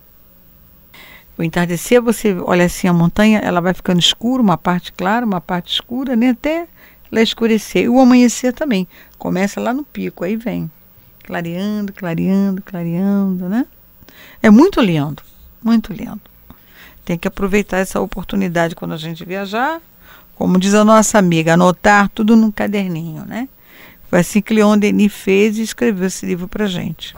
O 1.36 1.42
entardecer, 1.42 2.00
você 2.00 2.34
olha 2.40 2.64
assim 2.64 2.86
a 2.88 2.92
montanha, 2.92 3.38
ela 3.40 3.60
vai 3.60 3.74
ficando 3.74 3.98
escura, 3.98 4.42
uma 4.42 4.56
parte 4.56 4.92
clara, 4.92 5.24
uma 5.24 5.40
parte 5.40 5.72
escura, 5.72 6.14
né? 6.14 6.30
Até 6.30 6.68
ela 7.12 7.22
escurecer. 7.22 7.84
E 7.84 7.88
o 7.88 8.00
amanhecer 8.00 8.52
também. 8.52 8.88
Começa 9.18 9.60
lá 9.60 9.72
no 9.74 9.84
pico, 9.84 10.24
aí 10.24 10.34
vem. 10.34 10.70
Clareando, 11.22 11.92
clareando, 11.92 12.62
clareando, 12.62 13.48
né? 13.48 13.66
É 14.42 14.50
muito 14.50 14.80
lindo, 14.80 15.22
muito 15.62 15.92
lindo. 15.92 16.20
Tem 17.04 17.18
que 17.18 17.28
aproveitar 17.28 17.78
essa 17.78 18.00
oportunidade 18.00 18.74
quando 18.74 18.94
a 18.94 18.96
gente 18.96 19.24
viajar. 19.24 19.80
Como 20.34 20.58
diz 20.58 20.74
a 20.74 20.84
nossa 20.84 21.18
amiga, 21.18 21.54
anotar 21.54 22.08
tudo 22.08 22.34
num 22.34 22.50
caderninho, 22.50 23.24
né? 23.24 23.48
Foi 24.08 24.20
assim 24.20 24.40
que 24.42 24.54
Leon 24.54 24.76
Denis 24.76 25.12
fez 25.12 25.58
e 25.58 25.62
escreveu 25.62 26.06
esse 26.06 26.26
livro 26.26 26.48
pra 26.48 26.66
gente. 26.66 27.14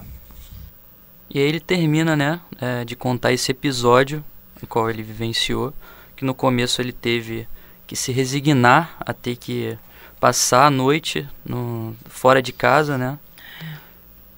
E 1.30 1.38
aí 1.38 1.44
ele 1.44 1.60
termina, 1.60 2.14
né, 2.14 2.40
é, 2.60 2.84
de 2.84 2.94
contar 2.94 3.32
esse 3.32 3.50
episódio 3.50 4.24
no 4.60 4.68
qual 4.68 4.88
ele 4.88 5.02
vivenciou, 5.02 5.74
que 6.14 6.24
no 6.24 6.34
começo 6.34 6.80
ele 6.80 6.92
teve 6.92 7.48
que 7.86 7.96
se 7.96 8.12
resignar 8.12 8.96
a 9.00 9.12
ter 9.12 9.36
que 9.36 9.76
passar 10.18 10.66
a 10.66 10.70
noite 10.70 11.28
no, 11.44 11.94
fora 12.06 12.40
de 12.40 12.52
casa, 12.52 12.96
né? 12.96 13.18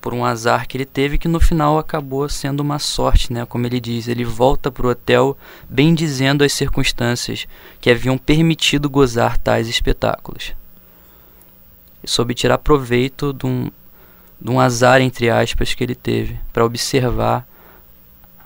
Por 0.01 0.13
um 0.13 0.25
azar 0.25 0.67
que 0.67 0.77
ele 0.77 0.85
teve 0.85 1.19
que 1.19 1.29
no 1.29 1.39
final 1.39 1.79
acabou 1.79 2.29
sendo 2.29 2.61
uma 2.61 2.79
sorte, 2.79 3.33
né? 3.33 3.47
Como 3.47 3.67
ele 3.67 3.81
diz, 3.81 4.09
ele 4.09 4.25
volta 4.25 4.71
para 4.71 4.87
o 4.87 4.91
hotel 4.91 5.37
bem 5.69 5.95
dizendo 5.95 6.43
as 6.43 6.53
circunstâncias 6.53 7.47
que 7.81 7.91
haviam 7.91 8.19
permitido 8.19 8.91
gozar 8.91 9.39
tais 9.39 9.69
espetáculos. 9.69 10.55
E 12.03 12.11
soube 12.11 12.35
tirar 12.35 12.59
proveito 12.59 13.33
de 13.33 13.47
um, 13.47 13.71
de 14.41 14.51
um 14.51 14.61
azar, 14.61 15.01
entre 15.01 15.31
aspas, 15.31 15.75
que 15.75 15.85
ele 15.85 15.95
teve 15.95 16.39
para 16.53 16.65
observar 16.65 17.47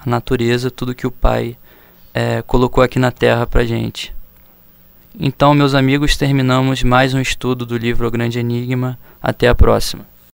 a 0.05 0.09
natureza, 0.09 0.71
tudo 0.71 0.95
que 0.95 1.07
o 1.07 1.11
Pai 1.11 1.57
é, 2.13 2.43
colocou 2.43 2.83
aqui 2.83 2.99
na 2.99 3.11
Terra 3.11 3.47
para 3.47 3.65
gente. 3.65 4.15
Então, 5.19 5.55
meus 5.55 5.75
amigos, 5.75 6.17
terminamos 6.17 6.83
mais 6.83 7.15
um 7.15 7.21
estudo 7.21 7.67
do 7.67 7.77
livro 7.77 8.07
O 8.07 8.11
Grande 8.11 8.39
Enigma. 8.39 8.99
Até 9.21 9.49
a 9.49 9.55
próxima. 9.55 10.07